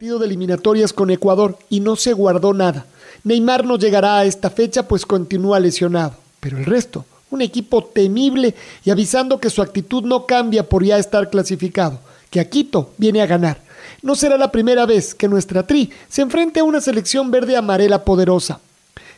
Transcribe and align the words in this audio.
de 0.00 0.24
eliminatorias 0.24 0.94
con 0.94 1.10
Ecuador 1.10 1.58
y 1.68 1.80
no 1.80 1.94
se 1.94 2.14
guardó 2.14 2.54
nada. 2.54 2.86
Neymar 3.22 3.66
no 3.66 3.76
llegará 3.76 4.16
a 4.16 4.24
esta 4.24 4.48
fecha 4.48 4.88
pues 4.88 5.04
continúa 5.04 5.60
lesionado, 5.60 6.14
pero 6.40 6.56
el 6.56 6.64
resto, 6.64 7.04
un 7.30 7.42
equipo 7.42 7.84
temible 7.84 8.54
y 8.82 8.88
avisando 8.88 9.38
que 9.38 9.50
su 9.50 9.60
actitud 9.60 10.02
no 10.04 10.24
cambia 10.24 10.66
por 10.66 10.82
ya 10.82 10.96
estar 10.96 11.28
clasificado, 11.28 12.00
que 12.30 12.40
a 12.40 12.48
Quito 12.48 12.92
viene 12.96 13.20
a 13.20 13.26
ganar. 13.26 13.60
No 14.00 14.14
será 14.14 14.38
la 14.38 14.50
primera 14.50 14.86
vez 14.86 15.14
que 15.14 15.28
nuestra 15.28 15.66
Tri 15.66 15.90
se 16.08 16.22
enfrente 16.22 16.60
a 16.60 16.64
una 16.64 16.80
selección 16.80 17.30
verde 17.30 17.58
amarela 17.58 18.02
poderosa. 18.02 18.58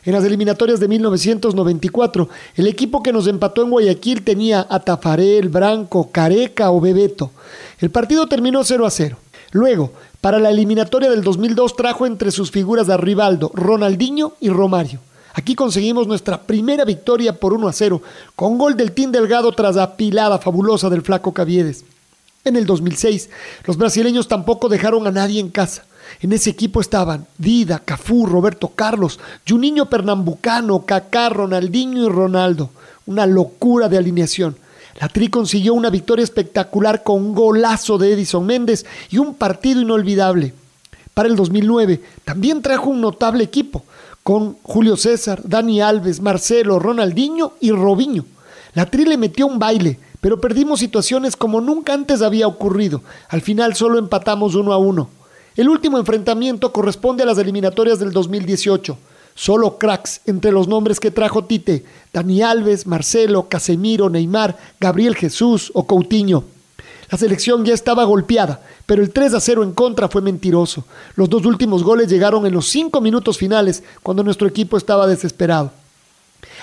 En 0.03 0.11
las 0.11 0.25
eliminatorias 0.25 0.81
de 0.81 0.89
1994, 0.89 2.27
el 2.57 2.67
equipo 2.67 3.01
que 3.01 3.13
nos 3.13 3.27
empató 3.27 3.63
en 3.63 3.69
Guayaquil 3.69 4.23
tenía 4.23 4.67
a 4.69 4.81
Tafarel, 4.81 5.47
Branco, 5.47 6.09
Careca 6.11 6.71
o 6.71 6.81
Bebeto. 6.81 7.31
El 7.79 7.89
partido 7.89 8.27
terminó 8.27 8.65
0 8.65 8.85
a 8.85 8.91
0. 8.91 9.22
Luego, 9.53 9.93
para 10.19 10.39
la 10.39 10.49
eliminatoria 10.49 11.11
del 11.11 11.21
2002 11.21 11.75
trajo 11.75 12.07
entre 12.07 12.31
sus 12.31 12.49
figuras 12.49 12.89
a 12.89 12.97
Rivaldo, 12.97 13.51
Ronaldinho 13.53 14.33
y 14.39 14.49
Romario. 14.49 14.99
Aquí 15.35 15.53
conseguimos 15.53 16.07
nuestra 16.07 16.41
primera 16.41 16.85
victoria 16.85 17.39
por 17.39 17.53
1 17.53 17.67
a 17.67 17.73
0, 17.73 18.01
con 18.35 18.57
gol 18.57 18.75
del 18.75 18.93
Team 18.93 19.11
Delgado 19.11 19.51
tras 19.51 19.75
la 19.75 19.95
pilada 19.95 20.39
fabulosa 20.39 20.89
del 20.89 21.03
flaco 21.03 21.33
Caviedes. 21.33 21.85
En 22.43 22.55
el 22.55 22.65
2006, 22.65 23.29
los 23.65 23.77
brasileños 23.77 24.27
tampoco 24.27 24.69
dejaron 24.69 25.05
a 25.05 25.11
nadie 25.11 25.39
en 25.39 25.49
casa. 25.49 25.85
En 26.19 26.33
ese 26.33 26.49
equipo 26.49 26.81
estaban 26.81 27.27
Dida, 27.37 27.77
Cafú, 27.77 28.25
Roberto 28.25 28.69
Carlos, 28.69 29.19
Juninho 29.47 29.87
Pernambucano, 29.87 30.83
Kaká, 30.85 31.29
Ronaldinho 31.29 32.05
y 32.05 32.09
Ronaldo. 32.09 32.71
Una 33.05 33.27
locura 33.27 33.87
de 33.87 33.97
alineación. 33.97 34.55
La 34.99 35.09
Tri 35.09 35.29
consiguió 35.29 35.73
una 35.73 35.89
victoria 35.89 36.23
espectacular 36.23 37.03
con 37.03 37.15
un 37.15 37.33
golazo 37.33 37.97
de 37.97 38.13
Edison 38.13 38.45
Méndez 38.45 38.85
y 39.09 39.17
un 39.17 39.33
partido 39.33 39.81
inolvidable. 39.81 40.53
Para 41.13 41.29
el 41.29 41.35
2009 41.35 42.01
también 42.25 42.61
trajo 42.61 42.89
un 42.89 43.01
notable 43.01 43.43
equipo, 43.43 43.83
con 44.23 44.57
Julio 44.63 44.95
César, 44.95 45.41
Dani 45.43 45.81
Alves, 45.81 46.21
Marcelo, 46.21 46.79
Ronaldinho 46.79 47.53
y 47.59 47.71
Robinho. 47.71 48.25
La 48.73 48.89
Tri 48.89 49.05
le 49.05 49.17
metió 49.17 49.45
un 49.45 49.59
baile, 49.59 49.99
pero 50.21 50.39
perdimos 50.39 50.79
situaciones 50.79 51.35
como 51.35 51.59
nunca 51.59 51.93
antes 51.93 52.21
había 52.21 52.47
ocurrido. 52.47 53.01
Al 53.29 53.41
final 53.41 53.75
solo 53.75 53.99
empatamos 53.99 54.55
uno 54.55 54.73
a 54.73 54.77
uno. 54.77 55.09
El 55.55 55.69
último 55.69 55.99
enfrentamiento 55.99 56.71
corresponde 56.71 57.23
a 57.23 57.25
las 57.25 57.37
eliminatorias 57.37 57.99
del 57.99 58.11
2018. 58.11 58.97
Solo 59.35 59.77
cracks 59.77 60.21
entre 60.25 60.51
los 60.51 60.67
nombres 60.67 60.99
que 60.99 61.11
trajo 61.11 61.45
Tite, 61.45 61.85
Dani 62.13 62.41
Alves, 62.41 62.85
Marcelo, 62.85 63.49
Casemiro, 63.49 64.09
Neymar, 64.09 64.57
Gabriel 64.79 65.15
Jesús 65.15 65.71
o 65.73 65.87
Coutinho. 65.87 66.43
La 67.09 67.17
selección 67.17 67.65
ya 67.65 67.73
estaba 67.73 68.05
golpeada, 68.05 68.61
pero 68.85 69.01
el 69.01 69.11
3 69.11 69.35
a 69.35 69.39
0 69.39 69.63
en 69.63 69.73
contra 69.73 70.07
fue 70.07 70.21
mentiroso. 70.21 70.85
Los 71.15 71.29
dos 71.29 71.45
últimos 71.45 71.83
goles 71.83 72.09
llegaron 72.09 72.45
en 72.45 72.53
los 72.53 72.67
cinco 72.67 73.01
minutos 73.01 73.37
finales, 73.37 73.83
cuando 74.01 74.23
nuestro 74.23 74.47
equipo 74.47 74.77
estaba 74.77 75.07
desesperado. 75.07 75.71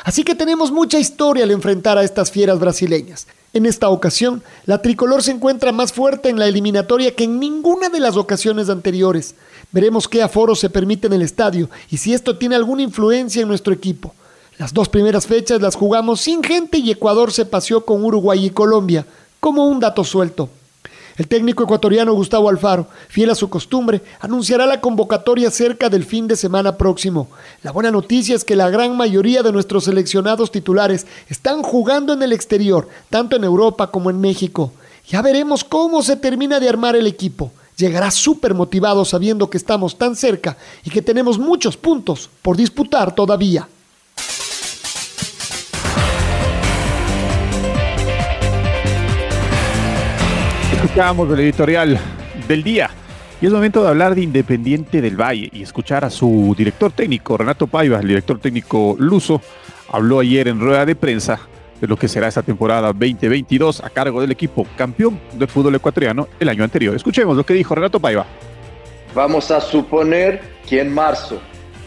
Así 0.05 0.25
que 0.25 0.35
tenemos 0.35 0.71
mucha 0.71 0.99
historia 0.99 1.45
al 1.45 1.51
enfrentar 1.51 1.99
a 1.99 2.05
estas 2.05 2.31
fieras 2.31 2.59
brasileñas. 2.59 3.27
En 3.53 3.67
esta 3.67 3.89
ocasión, 3.89 4.45
la 4.65 4.81
tricolor 4.81 5.23
se 5.25 5.33
encuentra 5.33 5.73
más 5.73 5.93
fuerte 5.93 6.29
en 6.29 6.39
la 6.39 6.47
eliminatoria 6.47 7.17
que 7.17 7.25
en 7.25 7.41
ninguna 7.41 7.89
de 7.89 7.99
las 7.99 8.17
ocasiones 8.17 8.69
anteriores. 8.69 9.35
Veremos 9.73 10.07
qué 10.07 10.23
aforo 10.23 10.55
se 10.55 10.71
permite 10.71 11.09
en 11.09 11.15
el 11.15 11.23
estadio 11.23 11.69
y 11.91 11.97
si 11.97 12.15
esto 12.15 12.39
tiene 12.39 12.55
alguna 12.55 12.83
influencia 12.83 13.43
en 13.43 13.49
nuestro 13.49 13.73
equipo. 13.73 14.15
Las 14.57 14.73
dos 14.73 14.89
primeras 14.89 15.27
fechas 15.27 15.61
las 15.61 15.75
jugamos 15.75 16.21
sin 16.21 16.45
gente 16.45 16.79
y 16.79 16.91
Ecuador 16.91 17.33
se 17.33 17.45
paseó 17.45 17.85
con 17.85 18.05
Uruguay 18.05 18.47
y 18.47 18.51
Colombia, 18.51 19.05
como 19.41 19.67
un 19.67 19.81
dato 19.81 20.05
suelto. 20.05 20.49
El 21.17 21.29
técnico 21.29 21.65
ecuatoriano 21.65 22.13
Gustavo 22.13 22.49
Alfaro, 22.49 22.87
fiel 23.09 23.31
a 23.31 23.35
su 23.35 23.49
costumbre, 23.49 24.03
anunciará 24.21 24.67
la 24.67 24.81
convocatoria 24.81 25.51
cerca 25.51 25.89
del 25.89 26.05
fin 26.05 26.27
de 26.29 26.37
semana 26.37 26.77
próximo. 26.77 27.29
La 27.63 27.73
buena 27.73 27.91
noticia 27.91 28.35
es 28.35 28.45
que 28.45 28.57
la 28.57 28.71
gran 28.71 28.97
mayoría 28.97 29.43
de 29.43 29.53
nuestros 29.53 29.85
seleccionados 29.85 30.51
titulares 30.51 31.07
están 31.29 31.63
jugando 31.63 32.13
en 32.13 32.23
el 32.23 32.33
exterior, 32.33 32.89
tanto 33.11 33.37
en 33.37 33.45
Europa 33.45 33.91
como 33.91 34.11
en 34.11 34.21
México. 34.21 34.73
Ya 35.09 35.23
veremos 35.23 35.65
cómo 35.65 36.03
se 36.03 36.17
termina 36.17 36.61
de 36.61 36.69
armar 36.69 36.97
el 36.97 37.07
equipo. 37.07 37.51
Llegará 37.77 38.11
súper 38.11 38.55
motivado 38.55 39.05
sabiendo 39.05 39.49
que 39.49 39.57
estamos 39.57 39.97
tan 39.97 40.15
cerca 40.15 40.57
y 40.85 40.91
que 40.91 41.03
tenemos 41.03 41.39
muchos 41.39 41.77
puntos 41.77 42.29
por 42.43 42.57
disputar 42.57 43.15
todavía. 43.15 43.69
Escuchamos 50.91 51.31
el 51.31 51.39
editorial 51.39 52.01
del 52.49 52.65
día. 52.65 52.91
Y 53.41 53.47
es 53.47 53.53
momento 53.53 53.81
de 53.81 53.91
hablar 53.91 54.17
de 54.17 54.23
Independiente 54.23 55.01
del 55.01 55.15
Valle 55.15 55.49
y 55.53 55.63
escuchar 55.63 56.05
a 56.05 56.11
su 56.11 56.53
director 56.59 56.91
técnico, 56.91 57.37
Renato 57.37 57.69
Paiva, 57.69 58.01
el 58.01 58.09
director 58.09 58.41
técnico 58.41 58.97
luso, 58.99 59.41
habló 59.89 60.19
ayer 60.19 60.49
en 60.49 60.59
rueda 60.59 60.85
de 60.85 60.97
prensa 60.97 61.39
de 61.81 61.87
lo 61.87 61.97
que 61.97 62.09
será 62.09 62.27
esta 62.27 62.43
temporada 62.43 62.89
2022 62.89 63.85
a 63.85 63.91
cargo 63.91 64.21
del 64.21 64.33
equipo 64.33 64.67
campeón 64.77 65.21
del 65.35 65.47
fútbol 65.47 65.77
ecuatoriano 65.77 66.27
el 66.41 66.49
año 66.49 66.65
anterior. 66.65 66.97
Escuchemos 66.97 67.37
lo 67.37 67.47
que 67.47 67.55
dijo 67.55 67.73
Renato 67.73 68.01
Paiva. 68.01 68.27
Vamos 69.15 69.53
a 69.53 69.61
suponer 69.61 70.41
que 70.69 70.81
en 70.81 70.93
marzo, 70.93 71.41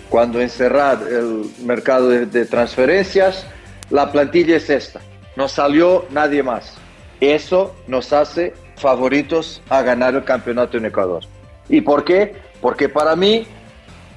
cuando 0.08 0.40
encerrar 0.40 1.00
el 1.10 1.44
mercado 1.66 2.08
de, 2.08 2.26
de 2.26 2.46
transferencias, 2.46 3.46
la 3.90 4.10
plantilla 4.14 4.56
es 4.56 4.70
esta. 4.70 5.02
No 5.36 5.50
salió 5.50 6.06
nadie 6.10 6.42
más. 6.42 6.76
Eso 7.20 7.76
nos 7.86 8.14
hace 8.14 8.54
favoritos 8.76 9.62
a 9.70 9.82
ganar 9.82 10.16
el 10.16 10.24
campeonato 10.24 10.78
en 10.78 10.86
Ecuador. 10.86 11.24
¿Y 11.70 11.82
por 11.82 12.04
qué? 12.04 12.36
Porque 12.62 12.90
para 12.90 13.16
mí 13.16 13.46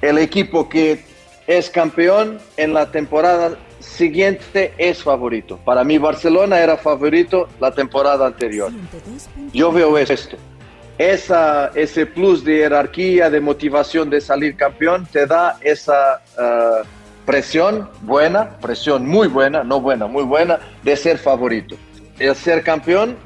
el 0.03 0.19
equipo 0.19 0.69
que 0.69 1.05
es 1.47 1.71
campeón 1.71 2.39
en 2.57 2.75
la 2.75 2.91
temporada 2.91 3.57
siguiente 3.81 4.75
es 4.79 5.03
favorito. 5.03 5.59
Para 5.65 5.85
mí 5.85 5.99
Barcelona 5.99 6.59
era 6.59 6.77
favorito 6.77 7.49
la 7.61 7.71
temporada 7.71 8.27
anterior. 8.27 8.73
Yo 9.53 9.71
veo 9.73 9.97
esto. 9.99 10.37
Esa, 10.99 11.71
ese 11.75 12.07
plus 12.07 12.43
de 12.43 12.59
jerarquía, 12.59 13.29
de 13.29 13.41
motivación 13.41 14.09
de 14.09 14.21
salir 14.21 14.57
campeón, 14.57 15.07
te 15.13 15.27
da 15.27 15.59
esa 15.61 16.23
uh, 16.39 16.87
presión 17.27 17.91
buena, 18.01 18.57
presión 18.59 19.07
muy 19.07 19.29
buena, 19.29 19.63
no 19.63 19.81
buena, 19.81 20.07
muy 20.07 20.25
buena, 20.25 20.59
de 20.83 20.97
ser 20.97 21.19
favorito. 21.19 21.77
El 22.19 22.35
ser 22.35 22.63
campeón 22.63 23.17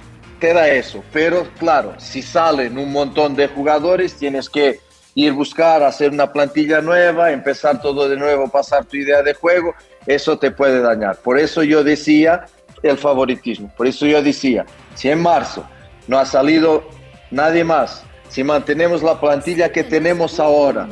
te 0.40 0.52
da 0.52 0.68
eso. 0.68 1.04
Pero 1.12 1.46
claro, 1.58 1.94
si 1.98 2.22
salen 2.22 2.78
un 2.78 2.90
montón 2.90 3.36
de 3.36 3.46
jugadores, 3.46 4.16
tienes 4.16 4.48
que 4.48 4.80
ir 5.14 5.32
buscar, 5.32 5.82
hacer 5.82 6.10
una 6.10 6.32
plantilla 6.32 6.80
nueva, 6.80 7.30
empezar 7.30 7.80
todo 7.80 8.08
de 8.08 8.16
nuevo, 8.16 8.48
pasar 8.48 8.84
tu 8.84 8.96
idea 8.96 9.22
de 9.22 9.34
juego, 9.34 9.74
eso 10.06 10.38
te 10.38 10.50
puede 10.50 10.80
dañar. 10.80 11.16
Por 11.16 11.38
eso 11.38 11.62
yo 11.62 11.84
decía 11.84 12.46
el 12.82 12.96
favoritismo. 12.96 13.70
Por 13.76 13.86
eso 13.86 14.06
yo 14.06 14.22
decía, 14.22 14.64
si 14.94 15.10
en 15.10 15.20
marzo 15.20 15.64
no 16.08 16.18
ha 16.18 16.24
salido 16.24 16.84
nadie 17.30 17.62
más, 17.62 18.04
si 18.28 18.42
mantenemos 18.42 19.02
la 19.02 19.20
plantilla 19.20 19.70
que 19.70 19.84
tenemos 19.84 20.40
ahora 20.40 20.88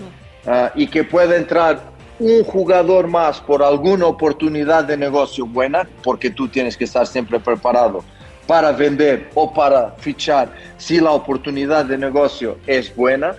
uh, 0.47 0.69
y 0.75 0.89
que 0.89 1.05
pueda 1.05 1.37
entrar 1.37 1.81
un 2.19 2.43
jugador 2.43 3.07
más 3.07 3.41
por 3.41 3.63
alguna 3.63 4.07
oportunidad 4.07 4.85
de 4.85 4.97
negocio 4.97 5.47
buena, 5.47 5.89
porque 6.03 6.31
tú 6.31 6.49
tienes 6.49 6.77
que 6.77 6.85
estar 6.85 7.07
siempre 7.07 7.39
preparado 7.39 8.03
para 8.49 8.73
vender 8.73 9.29
o 9.35 9.53
para 9.53 9.91
fichar, 9.99 10.49
si 10.79 11.01
la 11.01 11.13
oportunidad 11.13 11.85
de 11.85 11.99
negocio 11.99 12.57
es 12.67 12.97
buena, 12.97 13.37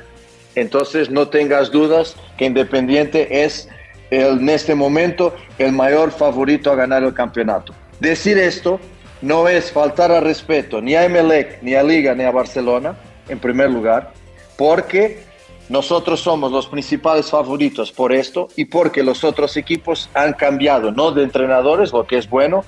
entonces 0.54 1.10
no 1.10 1.28
tengas 1.28 1.72
dudas 1.72 2.16
que 2.38 2.46
Independiente 2.46 3.44
es 3.44 3.68
el, 4.12 4.40
en 4.40 4.50
este 4.50 4.76
momento 4.76 5.36
el 5.58 5.72
mayor 5.72 6.12
favorito 6.12 6.72
a 6.72 6.76
ganar 6.76 7.04
el 7.04 7.16
campeonato. 7.16 7.74
Decir 8.00 8.38
esto 8.38 8.80
no 9.24 9.48
es 9.48 9.72
faltar 9.72 10.12
al 10.12 10.24
respeto 10.24 10.80
ni 10.80 10.94
a 10.94 11.06
Emelec, 11.06 11.58
ni 11.64 11.74
a 11.74 11.82
Liga, 11.82 12.14
ni 12.14 12.24
a 12.24 12.30
Barcelona, 12.30 12.96
en 13.28 13.40
primer 13.40 13.72
lugar, 13.72 14.14
porque 14.58 15.24
nosotros 15.70 16.20
somos 16.20 16.52
los 16.52 16.68
principales 16.68 17.32
favoritos 17.32 17.92
por 17.92 18.14
esto 18.14 18.48
y 18.56 18.66
porque 18.66 19.02
los 19.02 19.24
otros 19.24 19.58
equipos 19.58 20.08
han 20.14 20.34
cambiado, 20.34 20.92
no 20.92 21.12
de 21.12 21.24
entrenadores, 21.24 21.92
lo 21.94 22.06
que 22.06 22.20
es 22.20 22.30
bueno, 22.30 22.64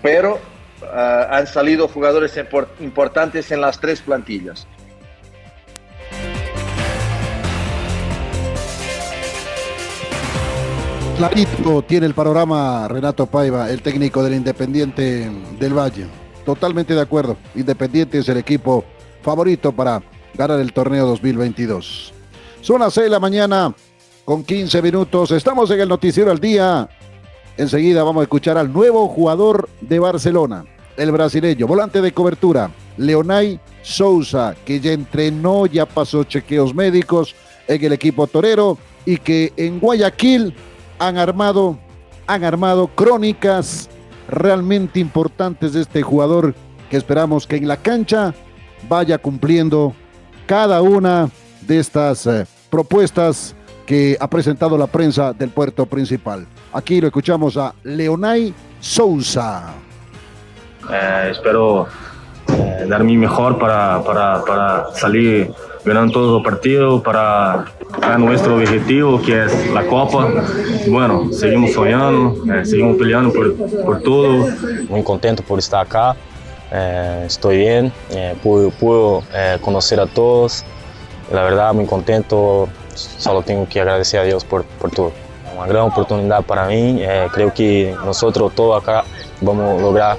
pero 0.00 0.38
han 0.92 1.46
salido 1.46 1.88
jugadores 1.88 2.38
importantes 2.80 3.50
en 3.50 3.60
las 3.60 3.80
tres 3.80 4.00
plantillas. 4.00 4.66
Clarito 11.16 11.82
tiene 11.82 12.06
el 12.06 12.14
panorama 12.14 12.88
Renato 12.88 13.26
Paiva, 13.26 13.70
el 13.70 13.80
técnico 13.80 14.24
del 14.24 14.34
Independiente 14.34 15.30
del 15.58 15.72
Valle. 15.72 16.06
Totalmente 16.44 16.94
de 16.94 17.00
acuerdo. 17.00 17.36
Independiente 17.54 18.18
es 18.18 18.28
el 18.28 18.38
equipo 18.38 18.84
favorito 19.22 19.70
para 19.70 20.02
ganar 20.34 20.58
el 20.58 20.72
torneo 20.72 21.06
2022. 21.06 22.12
Son 22.60 22.80
las 22.80 22.94
6 22.94 23.04
de 23.04 23.10
la 23.10 23.20
mañana 23.20 23.72
con 24.24 24.42
15 24.42 24.82
minutos. 24.82 25.30
Estamos 25.30 25.70
en 25.70 25.80
el 25.80 25.88
Noticiero 25.88 26.30
al 26.30 26.40
Día. 26.40 26.88
Enseguida 27.56 28.02
vamos 28.02 28.22
a 28.22 28.24
escuchar 28.24 28.56
al 28.56 28.72
nuevo 28.72 29.08
jugador 29.08 29.68
de 29.80 29.98
Barcelona, 29.98 30.64
el 30.96 31.12
brasileño, 31.12 31.66
volante 31.66 32.00
de 32.00 32.12
cobertura, 32.12 32.70
Leonay 32.96 33.60
Sousa, 33.82 34.54
que 34.64 34.80
ya 34.80 34.92
entrenó, 34.92 35.66
ya 35.66 35.86
pasó 35.86 36.24
chequeos 36.24 36.74
médicos 36.74 37.34
en 37.68 37.84
el 37.84 37.92
equipo 37.92 38.26
torero 38.26 38.78
y 39.04 39.18
que 39.18 39.52
en 39.56 39.80
Guayaquil 39.80 40.54
han 40.98 41.18
armado, 41.18 41.78
han 42.26 42.44
armado 42.44 42.88
crónicas 42.88 43.88
realmente 44.28 45.00
importantes 45.00 45.72
de 45.72 45.82
este 45.82 46.02
jugador 46.02 46.54
que 46.90 46.96
esperamos 46.96 47.46
que 47.46 47.56
en 47.56 47.68
la 47.68 47.76
cancha 47.76 48.34
vaya 48.88 49.18
cumpliendo 49.18 49.94
cada 50.46 50.82
una 50.82 51.30
de 51.66 51.78
estas 51.78 52.26
eh, 52.26 52.46
propuestas 52.70 53.54
que 53.86 54.16
ha 54.20 54.28
presentado 54.28 54.78
la 54.78 54.86
prensa 54.86 55.32
del 55.32 55.50
puerto 55.50 55.86
principal. 55.86 56.46
Aquí 56.72 57.00
lo 57.00 57.08
escuchamos 57.08 57.56
a 57.56 57.74
Leonay 57.84 58.54
Sousa. 58.80 59.74
Eh, 60.90 61.28
espero 61.30 61.86
eh, 62.48 62.86
dar 62.88 63.04
mi 63.04 63.16
mejor 63.16 63.58
para, 63.58 64.02
para, 64.02 64.44
para, 64.44 64.86
salir 64.94 65.52
ganando 65.84 66.12
todos 66.12 66.32
los 66.32 66.42
partidos, 66.42 67.02
para, 67.02 67.66
para, 68.00 68.18
nuestro 68.18 68.56
objetivo 68.56 69.20
que 69.20 69.44
es 69.44 69.70
la 69.72 69.86
Copa. 69.86 70.28
Bueno, 70.88 71.32
seguimos 71.32 71.72
soñando, 71.72 72.36
eh, 72.52 72.64
seguimos 72.64 72.96
peleando 72.96 73.32
por, 73.32 73.54
por, 73.84 74.02
todo. 74.02 74.48
Muy 74.88 75.02
contento 75.02 75.42
por 75.42 75.58
estar 75.58 75.86
acá. 75.86 76.16
estoy 77.26 77.58
bien, 77.58 77.92
puedo, 78.42 78.70
puedo 78.70 79.22
conocer 79.60 80.00
a 80.00 80.06
todos 80.06 80.64
la 81.32 81.42
verdad 81.44 81.72
muy 81.72 81.86
contento, 81.86 82.68
solo 82.94 83.42
tengo 83.42 83.66
que 83.68 83.80
agradecer 83.80 84.20
a 84.20 84.24
Dios 84.24 84.44
por, 84.44 84.64
por 84.64 84.90
todo. 84.90 85.12
Una 85.56 85.66
gran 85.66 85.82
oportunidad 85.82 86.42
para 86.44 86.66
mí, 86.66 86.98
eh, 87.00 87.28
creo 87.32 87.52
que 87.52 87.94
nosotros 88.04 88.54
todos 88.54 88.82
acá 88.82 89.04
vamos 89.40 89.78
a 89.78 89.82
lograr 89.82 90.16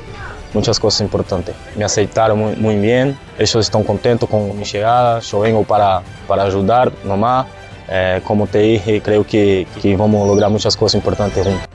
muchas 0.53 0.80
cosas 0.80 1.01
importantes. 1.01 1.56
Me 1.75 1.83
aceptaron 1.83 2.38
muy, 2.38 2.56
muy 2.56 2.75
bien, 2.75 3.18
ellos 3.38 3.56
están 3.56 3.83
contentos 3.83 4.30
con 4.30 4.57
mi 4.57 4.63
llegada, 4.63 5.19
yo 5.19 5.39
vengo 5.39 5.63
para, 5.63 6.01
para 6.27 6.44
ayudar 6.44 6.91
nomás. 7.03 7.47
Eh, 7.89 8.21
como 8.24 8.47
te 8.47 8.59
dije, 8.59 9.01
creo 9.01 9.25
que, 9.25 9.68
que 9.81 9.95
vamos 9.97 10.24
a 10.24 10.27
lograr 10.27 10.50
muchas 10.50 10.77
cosas 10.77 10.95
importantes 10.95 11.45
juntos. 11.45 11.68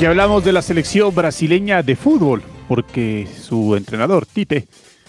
Y 0.00 0.04
hablamos 0.04 0.42
de 0.44 0.52
la 0.52 0.62
selección 0.62 1.14
brasileña 1.14 1.82
de 1.82 1.94
fútbol 1.94 2.42
porque 2.66 3.28
su 3.40 3.76
entrenador, 3.76 4.26
Tite, 4.26 4.66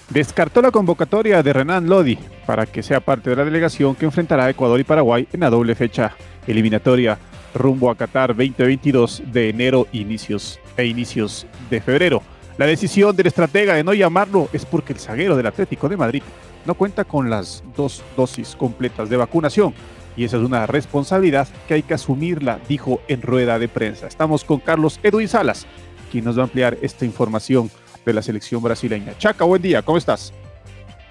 descartó 0.10 0.62
la 0.62 0.72
convocatoria 0.72 1.42
de 1.44 1.54
Renan 1.54 1.88
Lodi 1.88 2.18
para 2.46 2.66
que 2.66 2.84
sea 2.84 3.00
parte 3.00 3.30
de 3.30 3.36
la 3.36 3.46
delegación 3.46 3.96
que 3.96 4.06
enfrentará 4.06 4.46
a 4.46 4.50
Ecuador 4.50 4.80
y 4.80 4.84
Paraguay 4.84 5.28
en 5.32 5.40
la 5.42 5.50
doble 5.50 5.76
fecha 5.76 6.16
eliminatoria 6.48 7.18
rumbo 7.54 7.90
a 7.90 7.96
Qatar 7.96 8.30
2022 8.30 9.24
de 9.32 9.50
enero 9.50 9.88
inicios, 9.92 10.60
e 10.76 10.86
inicios 10.86 11.46
de 11.70 11.82
febrero. 11.82 12.22
La 12.58 12.66
decisión 12.66 13.16
del 13.16 13.28
estratega 13.28 13.76
de 13.76 13.84
no 13.84 13.94
llamarlo 13.94 14.50
es 14.54 14.66
porque 14.66 14.94
el 14.94 15.00
zaguero 15.00 15.36
del 15.36 15.48
Atlético 15.48 15.90
de 15.90 15.98
Madrid 15.98 16.24
no 16.66 16.76
cuenta 16.76 17.04
con 17.04 17.30
las 17.30 17.64
dos 17.76 18.04
dosis 18.16 18.56
completas 18.56 19.10
de 19.10 19.18
vacunación 19.18 19.74
y 20.16 20.24
esa 20.24 20.38
es 20.38 20.44
una 20.44 20.68
responsabilidad 20.68 21.48
que 21.68 21.76
hay 21.76 21.84
que 21.84 21.96
asumirla, 21.96 22.60
dijo 22.68 23.02
en 23.08 23.22
rueda 23.22 23.58
de 23.58 23.68
prensa. 23.68 24.08
Estamos 24.08 24.44
con 24.44 24.60
Carlos 24.60 25.00
Edwin 25.02 25.28
Salas, 25.28 25.66
quien 26.12 26.26
nos 26.26 26.38
va 26.38 26.42
a 26.42 26.46
ampliar 26.46 26.78
esta 26.82 27.06
información 27.06 27.72
de 28.06 28.14
la 28.14 28.22
selección 28.22 28.62
brasileña. 28.62 29.18
Chaca, 29.18 29.46
buen 29.46 29.62
día, 29.62 29.82
¿cómo 29.82 29.98
estás? 29.98 30.34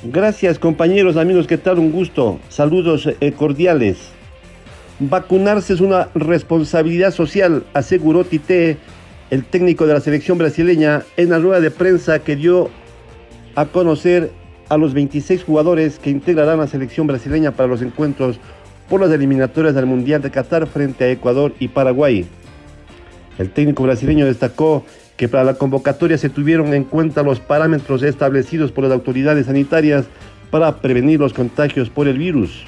Gracias 0.04 0.58
compañeros, 0.58 1.16
amigos, 1.16 1.46
¿qué 1.46 1.58
tal? 1.58 1.78
Un 1.78 1.92
gusto. 1.92 2.40
Saludos 2.48 3.08
eh, 3.20 3.32
cordiales. 3.32 3.98
Vacunarse 4.98 5.74
es 5.74 5.80
una 5.80 6.08
responsabilidad 6.14 7.12
social, 7.12 7.64
aseguró 7.72 8.24
Tite, 8.24 8.78
el 9.30 9.44
técnico 9.44 9.86
de 9.86 9.94
la 9.94 10.00
selección 10.00 10.38
brasileña, 10.38 11.02
en 11.16 11.30
la 11.30 11.38
rueda 11.38 11.60
de 11.60 11.70
prensa 11.70 12.18
que 12.18 12.36
dio 12.36 12.70
a 13.54 13.66
conocer 13.66 14.30
a 14.68 14.76
los 14.76 14.94
26 14.94 15.44
jugadores 15.44 15.98
que 15.98 16.10
integrarán 16.10 16.58
la 16.58 16.66
selección 16.66 17.06
brasileña 17.06 17.52
para 17.52 17.68
los 17.68 17.82
encuentros 17.82 18.38
por 18.88 19.00
las 19.00 19.10
eliminatorias 19.10 19.74
del 19.74 19.86
Mundial 19.86 20.22
de 20.22 20.30
Qatar 20.30 20.66
frente 20.66 21.04
a 21.04 21.10
Ecuador 21.10 21.54
y 21.58 21.68
Paraguay. 21.68 22.26
El 23.38 23.50
técnico 23.50 23.82
brasileño 23.82 24.26
destacó 24.26 24.84
que 25.16 25.28
para 25.28 25.44
la 25.44 25.54
convocatoria 25.54 26.18
se 26.18 26.28
tuvieron 26.28 26.74
en 26.74 26.84
cuenta 26.84 27.22
los 27.22 27.40
parámetros 27.40 28.02
establecidos 28.02 28.72
por 28.72 28.84
las 28.84 28.92
autoridades 28.92 29.46
sanitarias 29.46 30.06
para 30.50 30.76
prevenir 30.78 31.20
los 31.20 31.32
contagios 31.32 31.90
por 31.90 32.08
el 32.08 32.18
virus. 32.18 32.64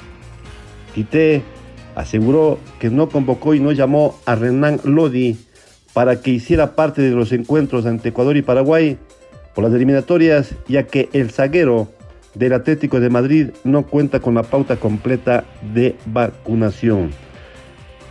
Tite 0.93 1.43
aseguró 1.95 2.59
que 2.79 2.89
no 2.89 3.09
convocó 3.09 3.53
y 3.53 3.59
no 3.59 3.71
llamó 3.71 4.19
a 4.25 4.35
Renan 4.35 4.79
Lodi 4.83 5.37
para 5.93 6.21
que 6.21 6.31
hiciera 6.31 6.75
parte 6.75 7.01
de 7.01 7.11
los 7.11 7.31
encuentros 7.31 7.85
ante 7.85 8.09
Ecuador 8.09 8.35
y 8.37 8.41
Paraguay 8.41 8.97
por 9.53 9.63
las 9.63 9.73
eliminatorias, 9.73 10.55
ya 10.67 10.83
que 10.83 11.09
el 11.13 11.31
zaguero 11.31 11.89
del 12.33 12.53
Atlético 12.53 12.99
de 12.99 13.09
Madrid 13.09 13.49
no 13.63 13.83
cuenta 13.83 14.19
con 14.19 14.35
la 14.35 14.43
pauta 14.43 14.75
completa 14.75 15.45
de 15.73 15.95
vacunación. 16.05 17.11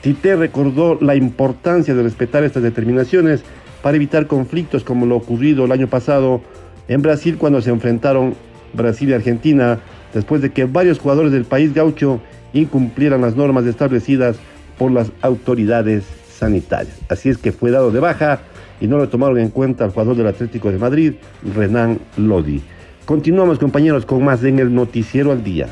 Tite 0.01 0.37
recordó 0.37 0.99
la 1.01 1.15
importancia 1.15 1.95
de 1.95 2.03
respetar 2.03 2.45
estas 2.45 2.63
determinaciones 2.63 3.43
para 3.85 3.97
evitar 3.97 4.27
conflictos 4.27 4.83
como 4.83 5.05
lo 5.05 5.15
ocurrido 5.15 5.67
el 5.67 5.73
año 5.73 5.89
pasado 5.89 6.41
en 6.89 7.03
Brasil 7.03 7.37
cuando 7.37 7.61
se 7.61 7.69
enfrentaron 7.69 8.35
Brasil 8.73 9.11
y 9.11 9.13
Argentina 9.13 9.79
después 10.15 10.41
de 10.41 10.53
que 10.53 10.65
varios 10.65 10.99
jugadores 10.99 11.33
del 11.33 11.45
país 11.45 11.75
gaucho 11.75 12.19
incumplieran 12.55 13.21
las 13.21 13.37
normas 13.37 13.67
establecidas 13.67 14.39
por 14.79 14.91
las 14.91 15.13
autoridades 15.21 16.05
sanitarias. 16.31 16.99
Así 17.11 17.29
es 17.29 17.37
que 17.37 17.53
fue 17.53 17.71
dado 17.71 17.91
de 17.91 18.01
baja 18.01 18.41
y 18.81 18.87
no 18.87 18.97
lo 18.97 19.11
tomaron 19.11 19.37
en 19.37 19.51
cuenta 19.51 19.85
el 19.85 19.91
jugador 19.91 20.17
del 20.17 20.29
Atlético 20.29 20.73
de 20.73 20.79
Madrid, 20.79 21.13
Renan 21.55 21.99
Lodi. 22.17 22.63
Continuamos 23.05 23.59
compañeros 23.59 24.07
con 24.07 24.25
más 24.25 24.43
en 24.45 24.61
el 24.61 24.75
noticiero 24.75 25.31
al 25.31 25.45
día. 25.45 25.67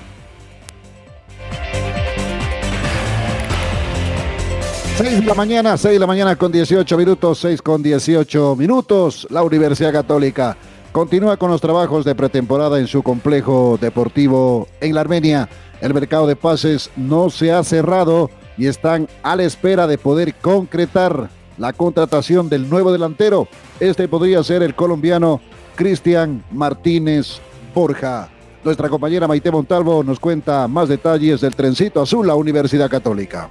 6 5.03 5.19
de 5.19 5.27
la 5.27 5.35
mañana, 5.35 5.77
6 5.77 5.95
de 5.95 5.99
la 5.99 6.07
mañana 6.07 6.37
con 6.37 6.53
18 6.53 6.97
minutos, 6.97 7.39
6 7.41 7.61
con 7.61 7.83
18 7.83 8.55
minutos. 8.55 9.27
La 9.31 9.43
Universidad 9.43 9.93
Católica 9.93 10.57
continúa 10.93 11.37
con 11.37 11.51
los 11.51 11.61
trabajos 11.61 12.05
de 12.05 12.15
pretemporada 12.15 12.79
en 12.79 12.87
su 12.87 13.03
complejo 13.03 13.77
deportivo 13.81 14.69
en 14.81 14.95
la 14.95 15.01
Armenia. 15.01 15.49
El 15.81 15.93
mercado 15.93 16.29
de 16.29 16.37
pases 16.37 16.89
no 16.95 17.31
se 17.31 17.51
ha 17.51 17.65
cerrado 17.65 18.31
y 18.57 18.69
están 18.69 19.09
a 19.25 19.35
la 19.35 19.43
espera 19.43 19.89
de 19.89 19.99
poder 19.99 20.35
concretar 20.35 21.29
la 21.59 21.73
contratación 21.73 22.49
del 22.49 22.71
nuevo 22.71 22.93
delantero. 22.93 23.49
Este 23.81 24.07
podría 24.07 24.45
ser 24.45 24.63
el 24.63 24.77
colombiano 24.77 25.41
Cristian 25.75 26.45
Martínez 26.53 27.41
Borja. 27.75 28.29
Nuestra 28.63 28.89
compañera 28.89 29.27
Maite 29.27 29.51
Montalvo 29.51 30.05
nos 30.05 30.21
cuenta 30.21 30.69
más 30.69 30.89
detalles 30.89 31.41
del 31.41 31.57
trencito 31.57 32.01
azul, 32.01 32.25
la 32.25 32.37
Universidad 32.37 32.89
Católica. 32.89 33.51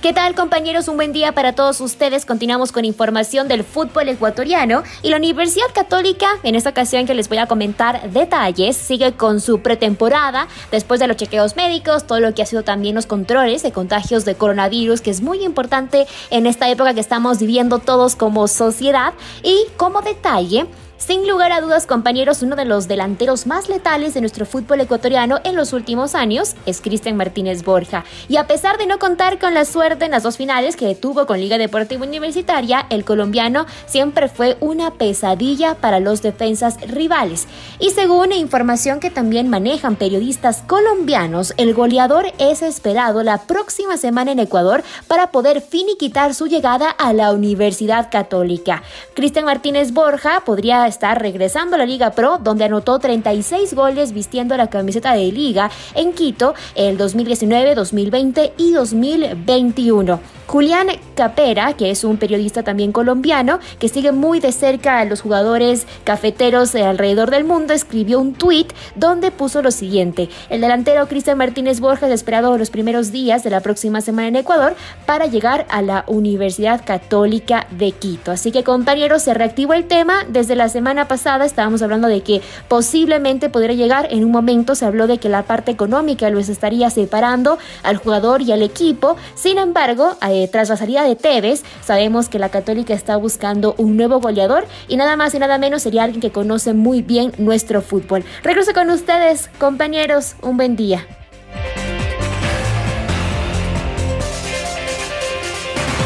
¿Qué 0.00 0.14
tal 0.14 0.34
compañeros? 0.34 0.88
Un 0.88 0.96
buen 0.96 1.12
día 1.12 1.32
para 1.32 1.54
todos 1.54 1.78
ustedes. 1.82 2.24
Continuamos 2.24 2.72
con 2.72 2.86
información 2.86 3.48
del 3.48 3.64
fútbol 3.64 4.08
ecuatoriano 4.08 4.82
y 5.02 5.10
la 5.10 5.18
Universidad 5.18 5.66
Católica, 5.74 6.26
en 6.42 6.54
esta 6.54 6.70
ocasión 6.70 7.04
que 7.04 7.12
les 7.12 7.28
voy 7.28 7.36
a 7.36 7.46
comentar 7.46 8.10
detalles, 8.10 8.78
sigue 8.78 9.12
con 9.12 9.42
su 9.42 9.60
pretemporada 9.60 10.48
después 10.70 11.00
de 11.00 11.06
los 11.06 11.18
chequeos 11.18 11.54
médicos, 11.54 12.06
todo 12.06 12.18
lo 12.18 12.32
que 12.32 12.40
ha 12.40 12.46
sido 12.46 12.62
también 12.62 12.94
los 12.94 13.04
controles 13.04 13.62
de 13.62 13.72
contagios 13.72 14.24
de 14.24 14.36
coronavirus, 14.36 15.02
que 15.02 15.10
es 15.10 15.20
muy 15.20 15.44
importante 15.44 16.06
en 16.30 16.46
esta 16.46 16.70
época 16.70 16.94
que 16.94 17.00
estamos 17.00 17.38
viviendo 17.38 17.78
todos 17.78 18.16
como 18.16 18.48
sociedad. 18.48 19.12
Y 19.42 19.66
como 19.76 20.00
detalle, 20.00 20.64
Sin 21.00 21.26
lugar 21.26 21.50
a 21.50 21.62
dudas, 21.62 21.86
compañeros, 21.86 22.42
uno 22.42 22.56
de 22.56 22.66
los 22.66 22.86
delanteros 22.86 23.46
más 23.46 23.70
letales 23.70 24.12
de 24.12 24.20
nuestro 24.20 24.44
fútbol 24.44 24.82
ecuatoriano 24.82 25.40
en 25.44 25.56
los 25.56 25.72
últimos 25.72 26.14
años 26.14 26.54
es 26.66 26.82
Cristian 26.82 27.16
Martínez 27.16 27.64
Borja. 27.64 28.04
Y 28.28 28.36
a 28.36 28.46
pesar 28.46 28.76
de 28.76 28.86
no 28.86 28.98
contar 28.98 29.38
con 29.38 29.54
la 29.54 29.64
suerte 29.64 30.04
en 30.04 30.10
las 30.10 30.24
dos 30.24 30.36
finales 30.36 30.76
que 30.76 30.94
tuvo 30.94 31.24
con 31.24 31.40
Liga 31.40 31.56
Deportiva 31.56 32.04
Universitaria, 32.04 32.84
el 32.90 33.06
colombiano 33.06 33.64
siempre 33.86 34.28
fue 34.28 34.58
una 34.60 34.90
pesadilla 34.90 35.74
para 35.74 36.00
los 36.00 36.20
defensas 36.20 36.78
rivales. 36.82 37.48
Y 37.78 37.90
según 37.90 38.32
información 38.32 39.00
que 39.00 39.10
también 39.10 39.48
manejan 39.48 39.96
periodistas 39.96 40.62
colombianos, 40.66 41.54
el 41.56 41.72
goleador 41.72 42.26
es 42.38 42.60
esperado 42.60 43.22
la 43.22 43.38
próxima 43.38 43.96
semana 43.96 44.32
en 44.32 44.38
Ecuador 44.38 44.84
para 45.08 45.30
poder 45.30 45.62
finiquitar 45.62 46.34
su 46.34 46.46
llegada 46.46 46.90
a 46.90 47.14
la 47.14 47.32
Universidad 47.32 48.10
Católica. 48.10 48.82
Cristian 49.14 49.46
Martínez 49.46 49.92
Borja 49.92 50.42
podría 50.44 50.89
estar 50.90 51.20
regresando 51.20 51.76
a 51.76 51.78
la 51.78 51.86
Liga 51.86 52.10
Pro, 52.10 52.38
donde 52.38 52.64
anotó 52.64 52.98
36 52.98 53.74
goles 53.74 54.12
vistiendo 54.12 54.56
la 54.56 54.68
camiseta 54.68 55.14
de 55.14 55.32
Liga 55.32 55.70
en 55.94 56.12
Quito 56.12 56.54
el 56.74 56.98
2019, 56.98 57.74
2020 57.74 58.52
y 58.58 58.72
2021. 58.72 60.39
Julián 60.50 60.88
Capera, 61.14 61.74
que 61.74 61.92
es 61.92 62.02
un 62.02 62.16
periodista 62.16 62.64
también 62.64 62.90
colombiano, 62.90 63.60
que 63.78 63.88
sigue 63.88 64.10
muy 64.10 64.40
de 64.40 64.50
cerca 64.50 64.98
a 64.98 65.04
los 65.04 65.20
jugadores 65.20 65.86
cafeteros 66.02 66.74
alrededor 66.74 67.30
del 67.30 67.44
mundo, 67.44 67.72
escribió 67.72 68.18
un 68.18 68.34
tuit 68.34 68.72
donde 68.96 69.30
puso 69.30 69.62
lo 69.62 69.70
siguiente. 69.70 70.28
El 70.48 70.60
delantero 70.60 71.06
Cristian 71.06 71.38
Martínez 71.38 71.78
Borges 71.78 72.10
esperado 72.10 72.58
los 72.58 72.70
primeros 72.70 73.12
días 73.12 73.44
de 73.44 73.50
la 73.50 73.60
próxima 73.60 74.00
semana 74.00 74.26
en 74.26 74.34
Ecuador 74.34 74.74
para 75.06 75.26
llegar 75.26 75.66
a 75.70 75.82
la 75.82 76.02
Universidad 76.08 76.84
Católica 76.84 77.68
de 77.70 77.92
Quito. 77.92 78.32
Así 78.32 78.50
que 78.50 78.64
compañeros, 78.64 79.22
se 79.22 79.34
reactivó 79.34 79.74
el 79.74 79.86
tema. 79.86 80.24
Desde 80.28 80.56
la 80.56 80.68
semana 80.68 81.06
pasada 81.06 81.44
estábamos 81.44 81.80
hablando 81.80 82.08
de 82.08 82.22
que 82.22 82.42
posiblemente 82.66 83.50
podría 83.50 83.76
llegar. 83.76 84.08
En 84.10 84.24
un 84.24 84.32
momento 84.32 84.74
se 84.74 84.84
habló 84.84 85.06
de 85.06 85.18
que 85.18 85.28
la 85.28 85.44
parte 85.44 85.70
económica 85.70 86.28
los 86.28 86.48
estaría 86.48 86.90
separando 86.90 87.56
al 87.84 87.98
jugador 87.98 88.42
y 88.42 88.50
al 88.50 88.62
equipo. 88.62 89.16
Sin 89.36 89.56
embargo, 89.56 90.16
eh, 90.40 90.48
tras 90.48 90.68
la 90.68 90.76
salida 90.76 91.04
de 91.04 91.16
Tevez, 91.16 91.62
sabemos 91.82 92.28
que 92.28 92.38
la 92.38 92.48
Católica 92.48 92.94
está 92.94 93.16
buscando 93.16 93.74
un 93.76 93.96
nuevo 93.96 94.20
goleador 94.20 94.66
y 94.88 94.96
nada 94.96 95.16
más 95.16 95.34
y 95.34 95.38
nada 95.38 95.58
menos 95.58 95.82
sería 95.82 96.04
alguien 96.04 96.20
que 96.20 96.30
conoce 96.30 96.72
muy 96.72 97.02
bien 97.02 97.32
nuestro 97.38 97.82
fútbol. 97.82 98.24
Regreso 98.42 98.72
con 98.72 98.88
ustedes, 98.90 99.50
compañeros, 99.58 100.36
un 100.42 100.56
buen 100.56 100.76
día. 100.76 101.06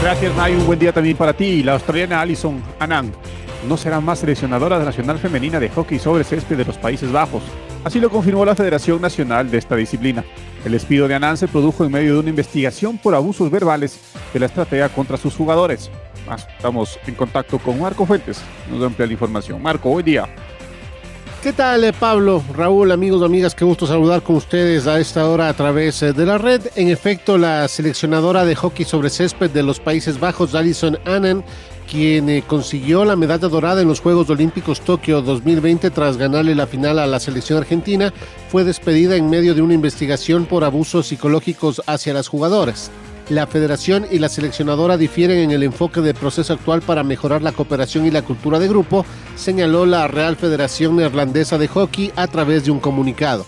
Gracias, 0.02 0.36
Nay. 0.36 0.52
Un 0.52 0.66
buen 0.66 0.78
día 0.78 0.92
también 0.92 1.16
para 1.16 1.32
ti. 1.32 1.62
La 1.62 1.74
australiana 1.74 2.20
Alison 2.20 2.62
Anand 2.78 3.14
no 3.66 3.76
será 3.76 4.00
más 4.00 4.18
seleccionadora 4.18 4.78
de 4.78 4.84
Nacional 4.84 5.18
Femenina 5.18 5.58
de 5.58 5.70
Hockey 5.70 5.98
sobre 5.98 6.24
césped 6.24 6.56
de 6.56 6.64
los 6.64 6.76
Países 6.76 7.10
Bajos. 7.10 7.42
Así 7.84 8.00
lo 8.00 8.08
confirmó 8.08 8.46
la 8.46 8.54
Federación 8.54 9.02
Nacional 9.02 9.50
de 9.50 9.58
esta 9.58 9.76
disciplina. 9.76 10.24
El 10.64 10.72
despido 10.72 11.06
de 11.06 11.14
Anand 11.14 11.36
se 11.36 11.48
produjo 11.48 11.84
en 11.84 11.92
medio 11.92 12.14
de 12.14 12.20
una 12.20 12.30
investigación 12.30 12.96
por 12.96 13.14
abusos 13.14 13.50
verbales 13.50 14.00
de 14.32 14.40
la 14.40 14.46
estrategia 14.46 14.88
contra 14.88 15.18
sus 15.18 15.34
jugadores. 15.34 15.90
Estamos 16.56 16.98
en 17.06 17.14
contacto 17.14 17.58
con 17.58 17.78
Marco 17.78 18.06
Fuentes, 18.06 18.40
nos 18.70 18.82
amplia 18.82 19.06
la 19.06 19.12
información. 19.12 19.60
Marco, 19.60 19.90
hoy 19.90 20.02
día. 20.02 20.26
¿Qué 21.42 21.52
tal, 21.52 21.84
eh, 21.84 21.92
Pablo, 21.92 22.42
Raúl, 22.54 22.90
amigos 22.90 23.22
amigas? 23.22 23.54
Qué 23.54 23.66
gusto 23.66 23.86
saludar 23.86 24.22
con 24.22 24.36
ustedes 24.36 24.86
a 24.86 24.98
esta 24.98 25.28
hora 25.28 25.50
a 25.50 25.52
través 25.52 26.02
eh, 26.02 26.14
de 26.14 26.24
la 26.24 26.38
red. 26.38 26.62
En 26.74 26.88
efecto, 26.88 27.36
la 27.36 27.68
seleccionadora 27.68 28.46
de 28.46 28.56
hockey 28.56 28.86
sobre 28.86 29.10
césped 29.10 29.50
de 29.50 29.62
los 29.62 29.78
Países 29.78 30.18
Bajos, 30.18 30.54
Alison 30.54 30.98
Annan, 31.04 31.44
quien 31.90 32.28
eh, 32.28 32.42
consiguió 32.46 33.04
la 33.04 33.16
medalla 33.16 33.48
dorada 33.48 33.82
en 33.82 33.88
los 33.88 34.00
Juegos 34.00 34.30
Olímpicos 34.30 34.80
Tokio 34.80 35.22
2020 35.22 35.90
tras 35.90 36.16
ganarle 36.16 36.54
la 36.54 36.66
final 36.66 36.98
a 36.98 37.06
la 37.06 37.20
selección 37.20 37.58
argentina, 37.58 38.12
fue 38.48 38.64
despedida 38.64 39.16
en 39.16 39.30
medio 39.30 39.54
de 39.54 39.62
una 39.62 39.74
investigación 39.74 40.46
por 40.46 40.64
abusos 40.64 41.06
psicológicos 41.06 41.82
hacia 41.86 42.14
las 42.14 42.28
jugadoras. 42.28 42.90
La 43.30 43.46
federación 43.46 44.06
y 44.10 44.18
la 44.18 44.28
seleccionadora 44.28 44.98
difieren 44.98 45.38
en 45.38 45.50
el 45.50 45.62
enfoque 45.62 46.02
del 46.02 46.14
proceso 46.14 46.52
actual 46.52 46.82
para 46.82 47.02
mejorar 47.02 47.40
la 47.40 47.52
cooperación 47.52 48.04
y 48.04 48.10
la 48.10 48.22
cultura 48.22 48.58
de 48.58 48.68
grupo, 48.68 49.06
señaló 49.34 49.86
la 49.86 50.06
Real 50.08 50.36
Federación 50.36 50.96
Neerlandesa 50.96 51.56
de 51.56 51.68
Hockey 51.68 52.12
a 52.16 52.26
través 52.26 52.64
de 52.64 52.70
un 52.70 52.80
comunicado. 52.80 53.46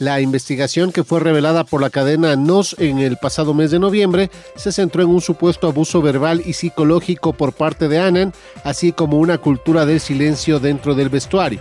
La 0.00 0.22
investigación 0.22 0.92
que 0.92 1.04
fue 1.04 1.20
revelada 1.20 1.64
por 1.64 1.82
la 1.82 1.90
cadena 1.90 2.34
NOS 2.34 2.74
en 2.78 3.00
el 3.00 3.18
pasado 3.18 3.52
mes 3.52 3.70
de 3.70 3.78
noviembre 3.78 4.30
se 4.56 4.72
centró 4.72 5.02
en 5.02 5.10
un 5.10 5.20
supuesto 5.20 5.68
abuso 5.68 6.00
verbal 6.00 6.42
y 6.46 6.54
psicológico 6.54 7.34
por 7.34 7.52
parte 7.52 7.86
de 7.86 7.98
Annan, 7.98 8.32
así 8.64 8.92
como 8.92 9.18
una 9.18 9.36
cultura 9.36 9.84
del 9.84 10.00
silencio 10.00 10.58
dentro 10.58 10.94
del 10.94 11.10
vestuario. 11.10 11.60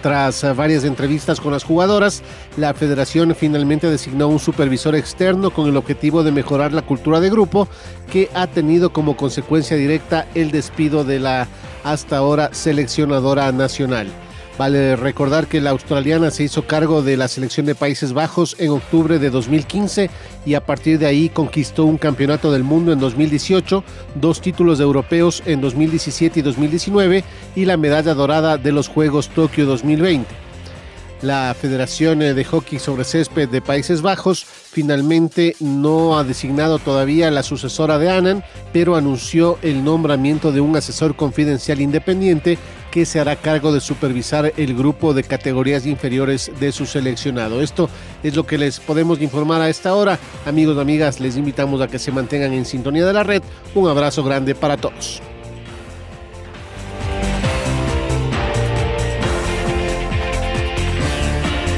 Tras 0.00 0.56
varias 0.56 0.84
entrevistas 0.84 1.42
con 1.42 1.52
las 1.52 1.62
jugadoras, 1.62 2.22
la 2.56 2.72
federación 2.72 3.34
finalmente 3.34 3.86
designó 3.90 4.28
un 4.28 4.38
supervisor 4.38 4.96
externo 4.96 5.50
con 5.50 5.68
el 5.68 5.76
objetivo 5.76 6.22
de 6.22 6.32
mejorar 6.32 6.72
la 6.72 6.80
cultura 6.80 7.20
de 7.20 7.28
grupo 7.28 7.68
que 8.10 8.30
ha 8.32 8.46
tenido 8.46 8.94
como 8.94 9.14
consecuencia 9.14 9.76
directa 9.76 10.26
el 10.34 10.52
despido 10.52 11.04
de 11.04 11.20
la 11.20 11.46
hasta 11.84 12.16
ahora 12.16 12.48
seleccionadora 12.54 13.52
nacional. 13.52 14.10
Vale 14.58 14.96
recordar 14.96 15.46
que 15.46 15.62
la 15.62 15.70
australiana 15.70 16.30
se 16.30 16.44
hizo 16.44 16.66
cargo 16.66 17.02
de 17.02 17.16
la 17.16 17.28
selección 17.28 17.64
de 17.64 17.74
Países 17.74 18.12
Bajos 18.12 18.54
en 18.58 18.70
octubre 18.70 19.18
de 19.18 19.30
2015 19.30 20.10
y 20.44 20.54
a 20.54 20.66
partir 20.66 20.98
de 20.98 21.06
ahí 21.06 21.30
conquistó 21.30 21.86
un 21.86 21.96
campeonato 21.96 22.52
del 22.52 22.62
mundo 22.62 22.92
en 22.92 23.00
2018, 23.00 23.82
dos 24.14 24.42
títulos 24.42 24.78
europeos 24.78 25.42
en 25.46 25.62
2017 25.62 26.40
y 26.40 26.42
2019 26.42 27.24
y 27.56 27.64
la 27.64 27.78
medalla 27.78 28.12
dorada 28.12 28.58
de 28.58 28.72
los 28.72 28.88
Juegos 28.88 29.30
Tokio 29.30 29.64
2020. 29.64 30.42
La 31.22 31.54
Federación 31.58 32.18
de 32.18 32.44
Hockey 32.44 32.80
sobre 32.80 33.04
Césped 33.04 33.48
de 33.48 33.62
Países 33.62 34.02
Bajos 34.02 34.44
finalmente 34.44 35.54
no 35.60 36.18
ha 36.18 36.24
designado 36.24 36.80
todavía 36.80 37.30
la 37.30 37.44
sucesora 37.44 37.96
de 37.98 38.10
Annan, 38.10 38.44
pero 38.72 38.96
anunció 38.96 39.56
el 39.62 39.84
nombramiento 39.84 40.50
de 40.50 40.60
un 40.60 40.76
asesor 40.76 41.14
confidencial 41.14 41.80
independiente 41.80 42.58
que 42.92 43.06
se 43.06 43.18
hará 43.18 43.36
cargo 43.36 43.72
de 43.72 43.80
supervisar 43.80 44.52
el 44.56 44.76
grupo 44.76 45.14
de 45.14 45.24
categorías 45.24 45.86
inferiores 45.86 46.52
de 46.60 46.70
su 46.72 46.84
seleccionado. 46.84 47.62
Esto 47.62 47.88
es 48.22 48.36
lo 48.36 48.46
que 48.46 48.58
les 48.58 48.78
podemos 48.78 49.20
informar 49.22 49.62
a 49.62 49.70
esta 49.70 49.94
hora. 49.94 50.18
Amigos 50.46 50.76
y 50.76 50.80
amigas, 50.80 51.18
les 51.18 51.38
invitamos 51.38 51.80
a 51.80 51.88
que 51.88 51.98
se 51.98 52.12
mantengan 52.12 52.52
en 52.52 52.66
sintonía 52.66 53.06
de 53.06 53.14
la 53.14 53.24
red. 53.24 53.42
Un 53.74 53.88
abrazo 53.88 54.22
grande 54.22 54.54
para 54.54 54.76
todos. 54.76 55.22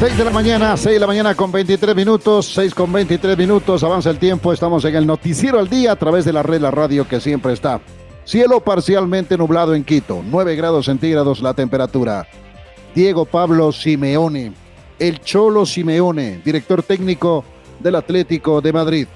6 0.01 0.19
de 0.19 0.25
la 0.25 0.31
mañana, 0.33 0.77
6 0.77 0.95
de 0.95 1.01
la 1.01 1.07
mañana 1.07 1.35
con 1.37 1.53
23 1.53 1.95
minutos, 1.95 2.53
6 2.55 2.75
con 2.75 2.93
23 2.93 3.39
minutos, 3.39 3.85
avanza 3.85 4.11
el 4.11 4.19
tiempo, 4.19 4.53
estamos 4.53 4.85
en 4.85 4.97
el 4.97 5.07
noticiero 5.07 5.61
al 5.61 5.71
día 5.71 5.93
a 5.93 5.97
través 5.97 6.25
de 6.25 6.33
la 6.33 6.43
red 6.43 6.61
La 6.61 6.73
Radio 6.73 7.07
que 7.07 7.21
siempre 7.21 7.53
está. 7.53 7.81
Cielo 8.25 8.61
parcialmente 8.61 9.37
nublado 9.37 9.75
en 9.75 9.85
Quito, 9.85 10.23
9 10.27 10.57
grados 10.57 10.87
centígrados 10.87 11.41
la 11.41 11.53
temperatura. 11.53 12.27
Diego 12.95 13.27
Pablo 13.27 13.71
Simeone, 13.71 14.53
el 14.99 15.21
Cholo 15.21 15.67
Simeone, 15.67 16.41
director 16.43 16.83
técnico 16.83 17.45
del 17.81 17.97
Atlético 17.97 18.63
de 18.63 18.73
Madrid, 18.73 19.07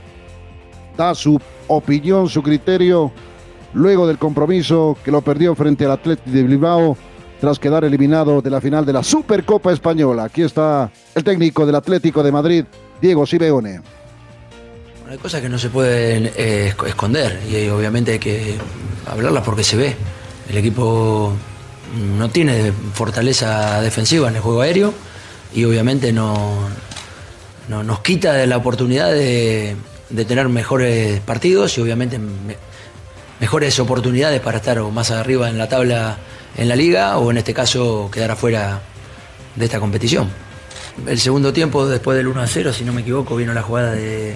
da 0.95 1.15
su 1.15 1.41
opinión, 1.69 2.29
su 2.29 2.43
criterio 2.43 3.11
luego 3.73 4.07
del 4.07 4.19
compromiso 4.19 4.97
que 5.03 5.11
lo 5.11 5.23
perdió 5.23 5.55
frente 5.55 5.87
al 5.87 5.93
Atlético 5.93 6.31
de 6.31 6.43
Bilbao 6.43 6.97
tras 7.41 7.59
quedar 7.59 7.85
eliminado 7.85 8.43
de 8.43 8.51
la 8.51 8.61
final 8.61 8.85
de 8.85 8.93
la 8.93 9.03
Supercopa 9.03 9.73
Española. 9.73 10.25
Aquí 10.25 10.43
está 10.43 10.91
el 11.15 11.25
técnico 11.25 11.65
del 11.65 11.77
Atlético 11.77 12.23
de 12.23 12.33
Madrid, 12.33 12.65
Diego 13.01 13.25
Simeone. 13.25 13.81
Hay 15.09 15.17
cosas 15.17 15.41
que 15.41 15.49
no 15.49 15.59
se 15.59 15.71
pueden 15.71 16.31
eh, 16.37 16.75
esconder 16.87 17.41
y 17.51 17.67
obviamente 17.69 18.13
hay 18.13 18.19
que 18.19 18.57
hablarlas 19.07 19.43
porque 19.43 19.65
se 19.65 19.77
ve. 19.77 19.97
El 20.51 20.59
equipo 20.59 21.33
no 22.19 22.29
tiene 22.29 22.73
fortaleza 22.93 23.81
defensiva 23.81 24.29
en 24.29 24.37
el 24.37 24.43
juego 24.43 24.61
aéreo 24.61 24.93
y 25.55 25.65
obviamente 25.65 26.13
no, 26.13 26.69
nos 27.69 28.01
quita 28.01 28.45
la 28.45 28.59
oportunidad 28.59 29.11
de, 29.11 29.77
tener 30.27 30.47
mejores 30.51 31.21
partidos 31.21 31.79
y 31.79 31.81
obviamente 31.81 32.21
mejores 33.41 33.79
oportunidades 33.81 34.43
para 34.43 34.59
estar 34.59 34.79
más 34.83 35.11
arriba 35.11 35.49
en 35.49 35.57
la 35.57 35.71
tabla 35.71 36.19
en 36.55 36.69
la 36.69 36.77
liga 36.77 37.17
o 37.17 37.31
en 37.31 37.39
este 37.39 37.55
caso 37.55 38.11
quedar 38.13 38.33
afuera 38.33 38.83
de 39.57 39.65
esta 39.65 39.81
competición. 39.81 40.29
El 41.07 41.19
segundo 41.19 41.53
tiempo, 41.53 41.87
después 41.87 42.19
del 42.19 42.27
1 42.27 42.43
a 42.43 42.47
0, 42.47 42.73
si 42.73 42.85
no 42.85 42.93
me 42.93 43.03
equivoco, 43.03 43.37
vino 43.37 43.55
la 43.55 43.63
jugada 43.63 43.93
de, 43.93 44.35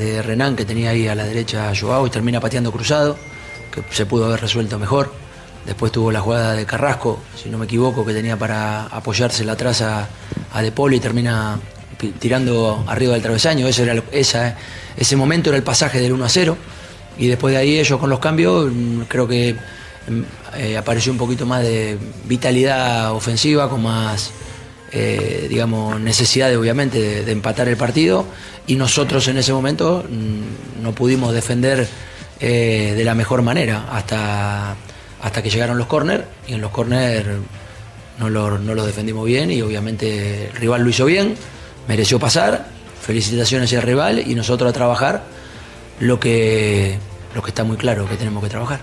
de 0.00 0.22
Renan 0.22 0.56
que 0.56 0.64
tenía 0.64 0.90
ahí 0.90 1.06
a 1.06 1.14
la 1.14 1.24
derecha 1.24 1.68
a 1.68 1.76
Joao 1.76 2.06
y 2.06 2.10
termina 2.10 2.40
pateando 2.40 2.72
cruzado, 2.72 3.18
que 3.70 3.82
se 3.94 4.06
pudo 4.06 4.24
haber 4.24 4.40
resuelto 4.40 4.78
mejor. 4.78 5.12
Después 5.66 5.92
tuvo 5.92 6.10
la 6.10 6.20
jugada 6.20 6.54
de 6.54 6.64
Carrasco, 6.64 7.20
si 7.36 7.50
no 7.50 7.58
me 7.58 7.66
equivoco, 7.66 8.04
que 8.04 8.14
tenía 8.14 8.36
para 8.38 8.86
apoyarse 8.86 9.44
la 9.44 9.56
traza 9.56 10.08
a 10.52 10.62
De 10.62 10.72
Poli 10.72 10.96
y 10.96 11.00
termina 11.00 11.60
tirando 12.18 12.82
arriba 12.88 13.12
del 13.12 13.22
travesaño. 13.22 13.68
Ese, 13.68 13.82
era 13.82 14.02
esa, 14.10 14.56
ese 14.96 15.16
momento 15.16 15.50
era 15.50 15.58
el 15.58 15.62
pasaje 15.62 16.00
del 16.00 16.12
1 16.14 16.24
a 16.24 16.28
0. 16.28 16.56
Y 17.18 17.26
después 17.26 17.52
de 17.52 17.60
ahí 17.60 17.78
ellos 17.78 18.00
con 18.00 18.08
los 18.08 18.20
cambios, 18.20 18.72
mm, 18.72 19.02
creo 19.02 19.28
que 19.28 19.50
em, 20.08 20.24
eh, 20.56 20.78
apareció 20.78 21.12
un 21.12 21.18
poquito 21.18 21.44
más 21.44 21.62
de 21.62 21.98
vitalidad 22.24 23.12
ofensiva, 23.12 23.68
con 23.68 23.82
más, 23.82 24.30
eh, 24.92 25.46
digamos, 25.48 26.00
necesidad 26.00 26.54
obviamente 26.56 27.24
de, 27.24 27.32
empatar 27.32 27.68
el 27.68 27.76
partido. 27.76 28.26
Y 28.66 28.76
nosotros 28.76 29.26
en 29.28 29.38
ese 29.38 29.52
momento 29.52 30.04
mm, 30.08 30.82
no 30.82 30.92
pudimos 30.92 31.32
defender 31.32 31.88
eh, 32.40 32.94
de 32.96 33.04
la 33.04 33.14
mejor 33.14 33.42
manera 33.42 33.86
hasta, 33.90 34.74
hasta 35.22 35.42
que 35.42 35.50
llegaron 35.50 35.78
los 35.78 35.86
corners 35.86 36.24
y 36.48 36.54
en 36.54 36.60
los 36.60 36.70
corners 36.70 37.26
no 38.18 38.28
lo, 38.28 38.58
no 38.58 38.74
lo 38.74 38.86
defendimos 38.86 39.26
bien 39.26 39.50
y 39.50 39.62
obviamente 39.62 40.48
el 40.48 40.56
rival 40.56 40.82
lo 40.82 40.90
hizo 40.90 41.04
bien, 41.04 41.34
mereció 41.88 42.18
pasar, 42.18 42.66
felicitaciones 43.00 43.72
al 43.72 43.82
rival 43.82 44.22
y 44.26 44.34
nosotros 44.34 44.70
a 44.70 44.72
trabajar 44.72 45.24
lo 46.00 46.20
que, 46.20 46.98
lo 47.34 47.42
que 47.42 47.50
está 47.50 47.64
muy 47.64 47.76
claro 47.76 48.08
que 48.08 48.16
tenemos 48.16 48.42
que 48.42 48.50
trabajar. 48.50 48.80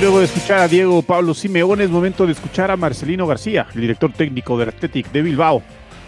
Luego 0.00 0.20
de 0.20 0.26
escuchar 0.26 0.60
a 0.60 0.68
Diego 0.68 1.02
Pablo 1.02 1.34
Simeone, 1.34 1.82
es 1.82 1.90
momento 1.90 2.24
de 2.24 2.30
escuchar 2.30 2.70
a 2.70 2.76
Marcelino 2.76 3.26
García, 3.26 3.66
el 3.74 3.80
director 3.80 4.12
técnico 4.12 4.56
del 4.56 4.68
Athletic 4.68 5.10
de 5.10 5.22
Bilbao, 5.22 5.60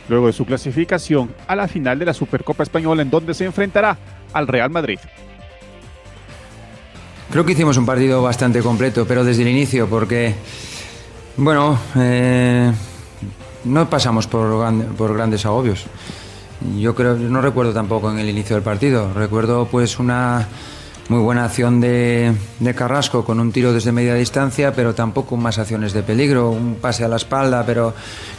luego 0.09 0.29
de 0.29 0.33
su 0.33 0.47
clasificación 0.47 1.35
a 1.49 1.57
la 1.57 1.67
final 1.67 1.99
de 1.99 2.05
la 2.05 2.15
Supercopa 2.15 2.63
Española, 2.63 3.03
en 3.03 3.11
donde 3.11 3.35
se 3.35 3.45
enfrentará 3.45 3.99
al 4.33 4.47
Real 4.47 4.71
Madrid. 4.71 5.01
Creo 7.33 7.45
que 7.45 7.53
hicimos 7.53 7.77
un 7.79 7.85
partido 7.85 8.23
bastante 8.23 8.63
completo, 8.63 9.07
pero 9.09 9.25
desde 9.25 9.43
el 9.43 9.49
inicio, 9.49 9.89
porque, 9.89 10.35
bueno, 11.37 11.77
eh, 11.97 12.71
no 13.65 13.91
pasamos 13.91 14.29
por, 14.29 14.73
por 14.97 15.15
grandes 15.15 15.45
agobios. 15.47 15.87
Yo 16.79 16.95
creo, 16.95 17.17
no 17.17 17.41
recuerdo 17.41 17.73
tampoco 17.73 18.09
en 18.13 18.21
el 18.21 18.29
inicio 18.29 18.55
del 18.55 18.63
partido. 18.63 19.13
Recuerdo 19.15 19.67
pues 19.67 19.99
una 19.99 20.47
muy 21.11 21.19
buena 21.19 21.45
acción 21.45 21.81
de, 21.81 22.33
Carrasco 22.77 23.25
con 23.25 23.41
un 23.41 23.51
tiro 23.51 23.73
desde 23.73 23.91
media 23.91 24.15
distancia, 24.15 24.73
pero 24.73 24.95
tampoco 24.95 25.37
más 25.37 25.59
acciones 25.59 25.93
de 25.93 26.05
peligro, 26.05 26.51
un 26.51 26.77
pase 26.77 27.05
a 27.05 27.09
la 27.09 27.17
espalda, 27.17 27.65
pero 27.67 27.93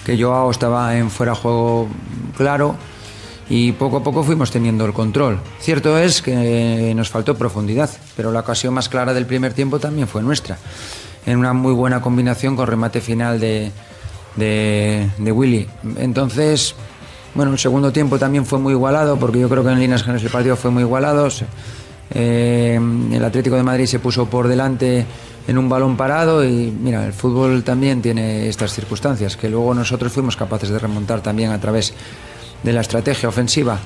que 0.06 0.18
Joao 0.18 0.50
estaba 0.50 0.98
en 0.98 1.12
fuera 1.12 1.36
juego 1.36 1.90
claro 2.38 2.78
y 3.50 3.74
poco 3.74 3.98
a 3.98 4.04
poco 4.04 4.24
fuimos 4.24 4.52
teniendo 4.52 4.86
el 4.86 4.94
control. 4.94 5.42
Cierto 5.60 5.98
es 5.98 6.22
que 6.22 6.94
nos 6.96 7.10
faltó 7.10 7.38
profundidad, 7.38 7.90
pero 8.16 8.32
la 8.32 8.40
ocasión 8.40 8.74
más 8.74 8.88
clara 8.88 9.14
del 9.14 9.26
primer 9.26 9.52
tiempo 9.52 9.78
también 9.78 10.08
fue 10.08 10.24
nuestra, 10.24 10.58
en 11.26 11.40
una 11.40 11.52
muy 11.52 11.74
buena 11.74 12.00
combinación 12.00 12.56
con 12.56 12.68
remate 12.68 13.02
final 13.02 13.38
de, 13.38 13.74
Willy. 15.20 15.68
Entonces, 15.98 16.74
bueno, 17.36 17.52
el 17.52 17.60
segundo 17.60 17.92
tiempo 17.92 18.18
también 18.18 18.46
fue 18.46 18.60
muy 18.60 18.72
igualado, 18.72 19.18
porque 19.18 19.42
yo 19.42 19.50
creo 19.50 19.62
que 19.62 19.72
en 19.72 19.80
líneas 19.82 20.04
generales 20.04 20.24
el 20.24 20.32
partido 20.32 20.56
fue 20.56 20.72
muy 20.72 20.84
igualado. 20.84 21.28
Eh, 22.14 22.80
el 23.12 23.24
Atlético 23.24 23.56
de 23.56 23.64
Madrid 23.64 23.86
se 23.86 24.00
puso 24.00 24.26
por 24.30 24.48
delante 24.48 25.06
en 25.48 25.58
un 25.58 25.70
balón 25.70 25.98
parado 25.98 26.44
y 26.46 26.72
mira, 26.72 27.06
el 27.06 27.14
fútbol 27.14 27.64
también 27.64 28.02
tiene 28.02 28.48
estas 28.48 28.74
circunstancias, 28.74 29.38
que 29.38 29.50
luego 29.50 29.74
nosotros 29.74 30.12
fuimos 30.12 30.36
capaces 30.36 30.70
de 30.70 30.80
remontar 30.80 31.22
también 31.22 31.52
a 31.52 31.60
través 31.60 31.94
de 32.64 32.74
la 32.74 32.82
estrategia 32.82 33.30
ofensiva. 33.30 33.80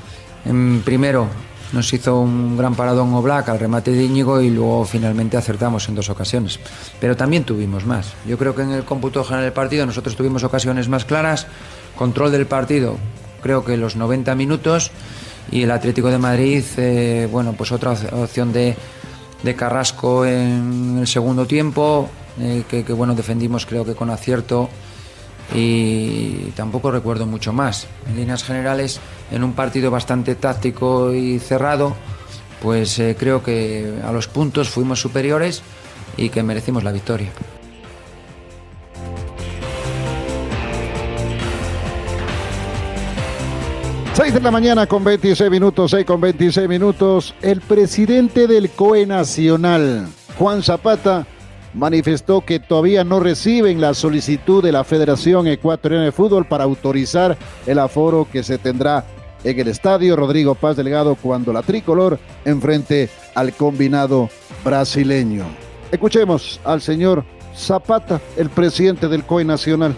En 0.45 0.81
primero 0.81 1.27
nos 1.71 1.91
hizo 1.93 2.19
un 2.19 2.57
gran 2.57 2.75
paradón 2.75 3.13
Oblak 3.13 3.49
al 3.49 3.59
remate 3.59 3.91
de 3.91 4.03
Íñigo 4.03 4.41
y 4.41 4.49
luego 4.49 4.85
finalmente 4.85 5.37
acertamos 5.37 5.87
en 5.89 5.95
dos 5.95 6.09
ocasiones. 6.09 6.59
Pero 6.99 7.15
también 7.15 7.43
tuvimos 7.43 7.85
más. 7.85 8.13
Yo 8.27 8.37
creo 8.37 8.55
que 8.55 8.61
en 8.61 8.71
el 8.71 8.83
cómputo 8.83 9.23
general 9.23 9.45
del 9.45 9.53
partido 9.53 9.85
nosotros 9.85 10.15
tuvimos 10.15 10.43
ocasiones 10.43 10.89
más 10.89 11.05
claras, 11.05 11.47
control 11.97 12.31
del 12.31 12.45
partido 12.45 12.97
creo 13.45 13.63
que 13.63 13.77
los 13.77 13.95
90 13.95 14.33
minutos 14.33 14.89
y 15.51 15.63
el 15.63 15.71
Atlético 15.71 16.09
de 16.09 16.17
Madrid, 16.17 16.63
eh, 16.77 17.27
bueno, 17.31 17.53
pues 17.53 17.71
otra 17.71 17.91
opción 18.13 18.51
de, 18.51 18.75
Carrasco 19.55 20.25
en 20.25 20.97
el 20.99 21.07
segundo 21.07 21.45
tiempo, 21.45 22.09
eh, 22.39 22.63
que, 22.67 22.81
bueno, 22.93 23.13
defendimos 23.13 23.67
creo 23.67 23.85
que 23.85 23.93
con 23.93 24.09
acierto 24.09 24.69
y 25.53 26.51
tampoco 26.55 26.89
recuerdo 26.89 27.27
mucho 27.27 27.53
más. 27.53 27.87
En 28.07 28.15
líneas 28.15 28.43
generales, 28.43 28.99
en 29.31 29.43
un 29.43 29.53
partido 29.53 29.91
bastante 29.91 30.33
táctico 30.33 31.13
y 31.13 31.37
cerrado, 31.37 31.95
pues 32.59 32.97
eh, 32.97 33.15
creo 33.19 33.43
que 33.43 33.99
a 34.03 34.11
los 34.11 34.27
puntos 34.27 34.69
fuimos 34.69 34.99
superiores 34.99 35.61
y 36.17 36.29
que 36.29 36.41
merecimos 36.41 36.83
la 36.83 36.91
victoria. 36.91 37.29
6 44.15 44.33
de 44.33 44.39
la 44.39 44.49
mañana 44.49 44.87
con 44.87 45.03
26 45.03 45.51
minutos, 45.51 45.91
6 45.91 46.05
con 46.05 46.21
26 46.21 46.69
minutos. 46.69 47.35
El 47.41 47.59
presidente 47.59 48.47
del 48.47 48.69
COE 48.69 49.05
Nacional, 49.05 50.07
Juan 50.39 50.63
Zapata, 50.63 51.27
manifestó 51.73 52.39
que 52.39 52.61
todavía 52.61 53.03
no 53.03 53.19
reciben 53.19 53.81
la 53.81 53.93
solicitud 53.93 54.63
de 54.63 54.71
la 54.71 54.85
Federación 54.85 55.47
Ecuatoriana 55.47 56.05
de 56.05 56.13
Fútbol 56.13 56.45
para 56.45 56.63
autorizar 56.63 57.37
el 57.65 57.77
aforo 57.77 58.25
que 58.31 58.41
se 58.41 58.57
tendrá 58.57 59.03
en 59.43 59.59
el 59.59 59.67
estadio 59.67 60.15
Rodrigo 60.15 60.55
Paz 60.55 60.77
Delgado 60.77 61.15
cuando 61.15 61.51
la 61.51 61.61
tricolor 61.61 62.17
enfrente 62.45 63.09
al 63.35 63.51
combinado 63.51 64.29
brasileño. 64.63 65.43
Escuchemos 65.91 66.61
al 66.63 66.79
señor 66.79 67.25
Zapata, 67.53 68.21
el 68.37 68.49
presidente 68.49 69.09
del 69.09 69.25
COE 69.25 69.43
Nacional. 69.43 69.93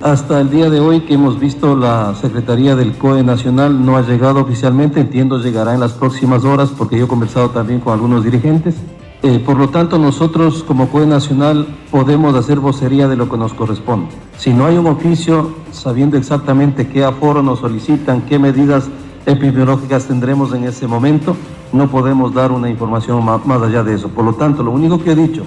Hasta 0.00 0.42
el 0.42 0.50
día 0.50 0.68
de 0.68 0.78
hoy 0.78 1.00
que 1.00 1.14
hemos 1.14 1.40
visto 1.40 1.74
la 1.74 2.14
Secretaría 2.14 2.76
del 2.76 2.98
COE 2.98 3.22
Nacional 3.22 3.82
no 3.82 3.96
ha 3.96 4.02
llegado 4.02 4.40
oficialmente, 4.40 5.00
entiendo 5.00 5.38
llegará 5.38 5.72
en 5.72 5.80
las 5.80 5.92
próximas 5.92 6.44
horas 6.44 6.68
porque 6.76 6.98
yo 6.98 7.06
he 7.06 7.08
conversado 7.08 7.48
también 7.48 7.80
con 7.80 7.94
algunos 7.94 8.22
dirigentes. 8.22 8.74
Eh, 9.22 9.38
por 9.38 9.56
lo 9.56 9.70
tanto, 9.70 9.98
nosotros 9.98 10.62
como 10.64 10.90
COE 10.90 11.06
Nacional 11.06 11.66
podemos 11.90 12.34
hacer 12.34 12.60
vocería 12.60 13.08
de 13.08 13.16
lo 13.16 13.30
que 13.30 13.38
nos 13.38 13.54
corresponde. 13.54 14.10
Si 14.36 14.52
no 14.52 14.66
hay 14.66 14.76
un 14.76 14.86
oficio 14.86 15.54
sabiendo 15.72 16.18
exactamente 16.18 16.88
qué 16.88 17.02
aforo 17.02 17.42
nos 17.42 17.60
solicitan, 17.60 18.20
qué 18.26 18.38
medidas 18.38 18.90
epidemiológicas 19.24 20.04
tendremos 20.04 20.52
en 20.52 20.64
ese 20.64 20.86
momento, 20.86 21.34
no 21.72 21.90
podemos 21.90 22.34
dar 22.34 22.52
una 22.52 22.68
información 22.68 23.24
más 23.24 23.62
allá 23.62 23.82
de 23.82 23.94
eso. 23.94 24.08
Por 24.08 24.26
lo 24.26 24.34
tanto, 24.34 24.62
lo 24.62 24.72
único 24.72 25.02
que 25.02 25.12
he 25.12 25.16
dicho 25.16 25.42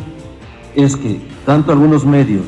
es 0.74 0.98
que 0.98 1.22
tanto 1.46 1.72
algunos 1.72 2.04
medios 2.04 2.46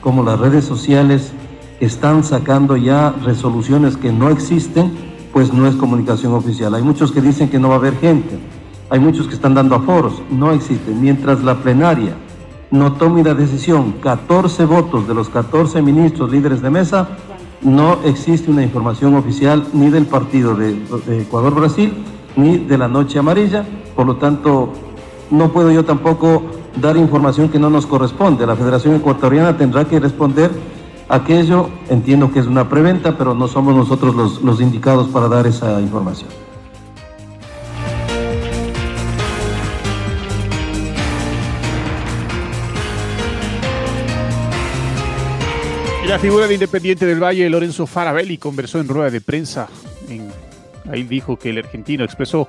como 0.00 0.22
las 0.22 0.38
redes 0.38 0.64
sociales 0.64 1.32
están 1.80 2.24
sacando 2.24 2.76
ya 2.76 3.10
resoluciones 3.24 3.96
que 3.96 4.12
no 4.12 4.30
existen, 4.30 4.92
pues 5.32 5.52
no 5.52 5.66
es 5.66 5.76
comunicación 5.76 6.34
oficial. 6.34 6.74
Hay 6.74 6.82
muchos 6.82 7.12
que 7.12 7.20
dicen 7.20 7.48
que 7.48 7.58
no 7.58 7.68
va 7.68 7.76
a 7.76 7.78
haber 7.78 7.96
gente, 7.98 8.38
hay 8.90 9.00
muchos 9.00 9.28
que 9.28 9.34
están 9.34 9.54
dando 9.54 9.74
aforos, 9.74 10.22
no 10.30 10.52
existen. 10.52 11.00
Mientras 11.00 11.42
la 11.42 11.56
plenaria 11.56 12.14
no 12.70 12.94
tome 12.94 13.22
la 13.22 13.34
decisión, 13.34 13.92
14 14.02 14.64
votos 14.64 15.06
de 15.06 15.14
los 15.14 15.28
14 15.28 15.82
ministros 15.82 16.30
líderes 16.30 16.62
de 16.62 16.70
mesa, 16.70 17.08
no 17.60 17.98
existe 18.04 18.50
una 18.50 18.62
información 18.62 19.14
oficial 19.14 19.66
ni 19.72 19.90
del 19.90 20.06
partido 20.06 20.54
de, 20.54 20.74
de 21.06 21.22
Ecuador-Brasil, 21.22 21.92
ni 22.36 22.58
de 22.58 22.78
la 22.78 22.88
Noche 22.88 23.18
Amarilla, 23.18 23.64
por 23.96 24.06
lo 24.06 24.16
tanto, 24.16 24.72
no 25.30 25.52
puedo 25.52 25.70
yo 25.72 25.84
tampoco 25.84 26.42
dar 26.76 26.96
información 26.96 27.48
que 27.48 27.58
no 27.58 27.70
nos 27.70 27.86
corresponde. 27.86 28.46
La 28.46 28.56
Federación 28.56 28.96
Ecuatoriana 28.96 29.56
tendrá 29.56 29.84
que 29.84 29.98
responder 29.98 30.50
aquello. 31.08 31.68
Entiendo 31.88 32.32
que 32.32 32.38
es 32.40 32.46
una 32.46 32.68
preventa, 32.68 33.16
pero 33.16 33.34
no 33.34 33.48
somos 33.48 33.74
nosotros 33.74 34.14
los, 34.14 34.42
los 34.42 34.60
indicados 34.60 35.08
para 35.08 35.28
dar 35.28 35.46
esa 35.46 35.80
información. 35.80 36.28
La 46.08 46.18
figura 46.18 46.46
de 46.46 46.54
Independiente 46.54 47.04
del 47.04 47.22
Valle, 47.22 47.50
Lorenzo 47.50 47.86
Farabelli, 47.86 48.38
conversó 48.38 48.80
en 48.80 48.88
rueda 48.88 49.10
de 49.10 49.20
prensa. 49.20 49.68
En, 50.08 50.26
ahí 50.90 51.02
dijo 51.02 51.38
que 51.38 51.50
el 51.50 51.58
argentino 51.58 52.02
expresó 52.02 52.48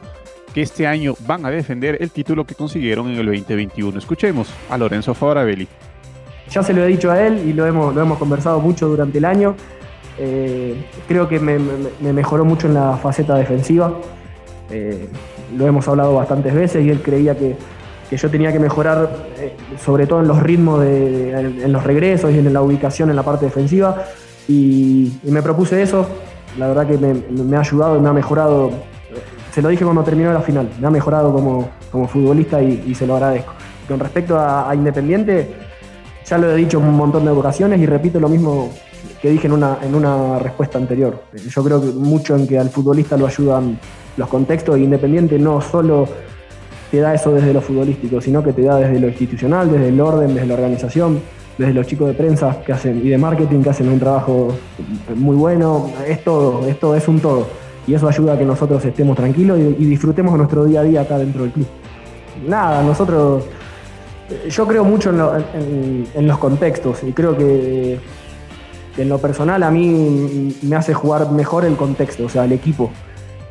este 0.62 0.88
año 0.88 1.16
van 1.28 1.46
a 1.46 1.50
defender 1.50 1.98
el 2.02 2.12
título 2.12 2.46
que 2.46 2.56
consiguieron 2.56 3.10
en 3.10 3.20
el 3.20 3.26
2021. 3.26 3.98
Escuchemos 3.98 4.50
a 4.70 4.78
Lorenzo 4.78 5.14
Farabelli. 5.14 5.68
Ya 6.50 6.64
se 6.64 6.74
lo 6.74 6.84
he 6.84 6.88
dicho 6.88 7.12
a 7.12 7.22
él 7.22 7.48
y 7.48 7.54
lo 7.54 7.66
hemos, 7.66 8.18
conversado 8.18 8.60
mucho 8.60 8.88
durante 8.88 9.20
el 9.20 9.26
año. 9.26 9.56
Eh, 10.18 10.76
creo 11.08 11.28
que 11.28 11.40
me, 11.40 11.60
mejoró 12.12 12.44
mucho 12.44 12.68
en 12.68 12.74
la 12.74 12.98
faceta 12.98 13.36
defensiva. 13.36 13.94
Eh, 14.72 15.08
lo 15.56 15.68
hemos 15.68 15.88
hablado 15.88 16.16
bastantes 16.16 16.54
veces 16.54 16.86
y 16.86 16.90
él 16.90 17.02
creía 17.02 17.38
que, 17.38 17.56
yo 18.12 18.30
tenía 18.30 18.52
que 18.52 18.60
mejorar, 18.60 19.28
eh, 19.38 19.56
sobre 19.84 20.08
todo 20.08 20.22
en 20.22 20.28
los 20.28 20.42
ritmos, 20.42 20.82
de, 20.82 21.32
en, 21.32 21.72
los 21.72 21.84
regresos 21.84 22.32
y 22.32 22.40
en 22.40 22.52
la 22.52 22.62
ubicación 22.62 23.10
en 23.12 23.16
la 23.16 23.24
parte 23.24 23.46
defensiva. 23.46 24.04
Y, 24.48 25.20
me 25.24 25.44
propuse 25.44 25.82
eso. 25.82 26.08
La 26.58 26.68
verdad 26.68 26.88
que 26.88 26.98
me, 26.98 27.56
ha 27.56 27.60
ayudado 27.60 27.98
y 27.98 28.02
me 28.02 28.10
ha 28.10 28.14
mejorado. 28.14 28.72
Se 29.52 29.62
lo 29.62 29.70
dije 29.70 29.84
cuando 29.84 30.04
terminó 30.04 30.32
la 30.32 30.42
final. 30.42 30.70
Me 30.80 30.88
ha 30.88 30.92
mejorado 30.92 31.34
como, 31.34 31.70
como 31.92 32.08
futbolista 32.08 32.62
y, 32.62 32.94
se 32.94 33.08
lo 33.08 33.16
agradezco. 33.16 33.54
Con 33.88 34.00
respecto 34.00 34.40
a 34.40 34.74
Independiente, 34.76 35.50
ya 36.26 36.38
lo 36.38 36.52
he 36.52 36.56
dicho 36.56 36.80
un 36.80 36.96
montón 36.96 37.26
de 37.26 37.32
ocasiones 37.32 37.80
y 37.80 37.86
repito 37.86 38.20
lo 38.20 38.30
mismo 38.30 38.70
que 39.22 39.30
dije 39.30 39.48
en 39.48 39.54
una, 39.54 39.80
en 39.82 39.96
una 39.96 40.40
respuesta 40.40 40.78
anterior. 40.78 41.24
Yo 41.34 41.64
creo 41.64 41.82
que 41.82 41.88
mucho 41.88 42.36
en 42.36 42.48
que 42.48 42.60
al 42.60 42.70
futbolista 42.70 43.18
lo 43.18 43.26
ayudan 43.26 43.80
los 44.18 44.28
contextos 44.28 44.76
de 44.76 44.82
Independiente 44.82 45.40
no 45.40 45.62
solo 45.62 46.08
te 46.92 47.00
da 47.00 47.14
eso 47.14 47.32
desde 47.32 47.54
lo 47.54 47.62
futbolístico, 47.62 48.20
sino 48.20 48.44
que 48.44 48.54
te 48.54 48.64
da 48.64 48.78
desde 48.78 49.00
lo 49.00 49.08
institucional, 49.08 49.72
desde 49.72 49.90
el 49.90 50.02
orden, 50.02 50.34
desde 50.34 50.48
la 50.48 50.56
organización, 50.56 51.22
desde 51.58 51.74
los 51.74 51.88
chicos 51.88 52.08
de 52.08 52.14
prensa 52.14 52.62
que 52.66 52.74
hacen 52.74 53.06
y 53.06 53.10
de 53.10 53.18
marketing 53.18 53.62
que 53.62 53.70
hacen 53.70 53.90
un 53.90 54.00
trabajo 54.00 54.50
muy 55.16 55.36
bueno. 55.36 55.92
Es 56.08 56.24
todo, 56.24 56.68
esto 56.68 56.96
es 56.96 57.08
un 57.08 57.20
todo. 57.20 57.48
Y 57.90 57.96
eso 57.96 58.08
ayuda 58.08 58.34
a 58.34 58.38
que 58.38 58.46
nosotros 58.46 58.86
estemos 58.86 59.18
tranquilos 59.18 59.58
y, 59.58 59.86
disfrutemos 59.86 60.38
nuestro 60.38 60.64
día 60.64 60.82
a 60.82 60.84
día 60.84 61.02
acá 61.02 61.18
dentro 61.18 61.42
del 61.42 61.52
club. 61.52 61.66
Nada, 62.48 62.84
nosotros. 62.84 63.46
Yo 64.48 64.68
creo 64.68 64.84
mucho 64.84 65.10
en, 65.10 66.28
los 66.28 66.38
contextos 66.38 67.02
y 67.02 67.14
creo 67.14 67.36
que 67.36 67.98
en 68.96 69.10
lo 69.10 69.18
personal 69.18 69.64
a 69.64 69.72
mí 69.72 70.56
me 70.62 70.76
hace 70.76 70.94
jugar 70.94 71.32
mejor 71.32 71.66
el 71.66 71.76
contexto, 71.76 72.26
o 72.26 72.30
sea, 72.30 72.46
el 72.46 72.52
equipo. 72.52 72.92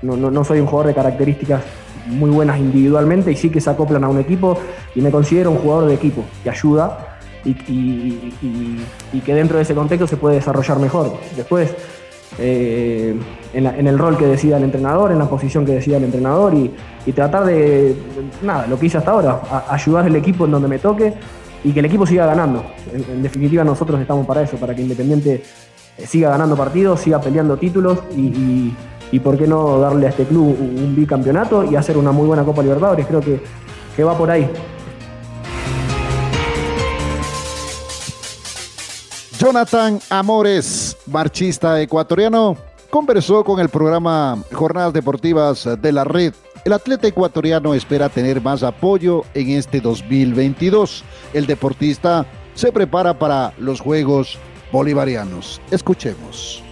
No, 0.03 0.17
no, 0.17 0.45
soy 0.45 0.61
un 0.61 0.67
jugador 0.67 0.87
de 0.87 0.95
características 0.95 1.63
muy 2.07 2.31
buenas 2.31 2.61
individualmente 2.61 3.33
y 3.33 3.37
sí 3.37 3.51
que 3.51 3.61
se 3.61 3.69
acoplan 3.69 4.05
a 4.05 4.09
un 4.09 4.21
equipo 4.21 4.57
y 4.95 5.01
me 5.01 5.11
considero 5.11 5.51
un 5.51 5.59
jugador 5.59 5.89
de 5.89 5.95
equipo 5.95 6.23
que 6.45 6.51
ayuda 6.51 7.19
y, 7.45 9.21
que 9.25 9.35
dentro 9.35 9.57
de 9.57 9.65
ese 9.65 9.75
contexto 9.75 10.07
se 10.07 10.17
puede 10.17 10.37
desarrollar 10.37 10.79
mejor. 10.79 11.19
Después, 11.37 11.75
eh, 12.39 13.19
en, 13.53 13.87
el 13.87 13.99
rol 13.99 14.17
que 14.17 14.27
decida 14.27 14.59
el 14.59 14.65
entrenador, 14.65 15.11
en 15.11 15.19
la 15.19 15.29
posición 15.29 15.65
que 15.65 15.73
decida 15.73 15.97
el 15.97 16.05
entrenador 16.05 16.55
y, 16.55 16.73
tratar 17.13 17.47
de, 17.47 17.97
nada, 18.43 18.67
lo 18.67 18.79
que 18.79 18.87
hice 18.87 18.99
hasta 18.99 19.13
ahora, 19.13 19.41
ayudar 19.71 20.05
al 20.05 20.15
equipo 20.15 20.45
en 20.45 20.51
donde 20.51 20.69
me 20.69 20.79
toque 20.79 21.15
y 21.65 21.73
que 21.73 21.81
el 21.81 21.87
equipo 21.87 22.07
siga 22.07 22.27
ganando. 22.27 22.63
En, 22.93 23.23
definitiva, 23.23 23.65
nosotros 23.65 24.01
estamos 24.01 24.27
para 24.27 24.43
eso, 24.43 24.57
para 24.59 24.75
que 24.75 24.83
Independiente 24.83 25.43
eh, 25.97 26.07
siga 26.07 26.31
ganando 26.31 26.55
partidos, 26.57 27.01
siga 27.01 27.21
peleando 27.21 27.57
títulos 27.57 28.01
y, 28.15 28.75
y, 29.11 29.19
por 29.21 29.39
qué 29.39 29.47
no 29.47 29.81
darle 29.81 30.07
a 30.07 30.11
este 30.11 30.25
club 30.25 30.55
un 30.61 30.95
bicampeonato 30.95 31.65
y 31.65 31.77
hacer 31.77 31.97
una 31.97 32.13
muy 32.13 32.27
buena 32.27 32.45
Copa 32.45 32.63
Libertadores. 32.63 33.07
Creo 33.07 33.21
que, 33.21 33.41
que 33.97 34.05
va 34.05 34.17
por 34.17 34.31
ahí. 34.31 34.49
Jonathan 39.39 40.01
Amores, 40.11 40.88
marchista 41.09 41.81
ecuatoriano, 41.81 42.57
conversó 42.91 43.45
con 43.45 43.61
el 43.61 43.69
programa 43.69 44.39
Jornadas 44.53 44.93
Deportivas 44.93 45.69
de 45.81 45.93
la 45.93 46.05
Red 46.05 46.35
el 46.65 46.73
atleta 46.75 47.07
ecuatoriano 47.07 47.73
espera 47.73 48.11
tener 48.11 48.43
más 48.43 48.63
apoyo 48.63 49.23
en 49.33 49.51
este 49.51 49.81
2022. 49.81 51.03
El 51.33 51.47
deportista 51.47 52.27
se 52.53 52.73
prepara 52.73 53.15
para 53.15 53.53
los 53.59 53.81
Juegos 53.81 54.39
Bolivarianos. 54.71 55.63
Escuchemos. 55.71 56.63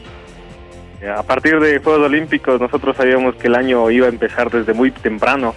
A 1.16 1.22
partir 1.22 1.60
de 1.60 1.78
Juegos 1.78 2.02
Olímpicos 2.02 2.60
nosotros 2.60 2.94
sabíamos 2.96 3.36
que 3.36 3.46
el 3.46 3.54
año 3.54 3.90
iba 3.90 4.06
a 4.06 4.10
empezar 4.10 4.50
desde 4.50 4.74
muy 4.74 4.90
temprano. 4.90 5.54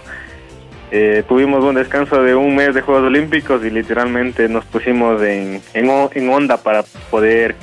Eh, 0.90 1.22
tuvimos 1.28 1.62
un 1.62 1.74
descanso 1.74 2.22
de 2.22 2.34
un 2.34 2.56
mes 2.56 2.74
de 2.74 2.80
Juegos 2.80 3.04
Olímpicos 3.04 3.62
y 3.64 3.68
literalmente 3.68 4.48
nos 4.48 4.64
pusimos 4.64 5.20
en, 5.22 5.60
en 5.74 6.30
onda 6.30 6.56
para 6.56 6.82
poder 7.10 7.56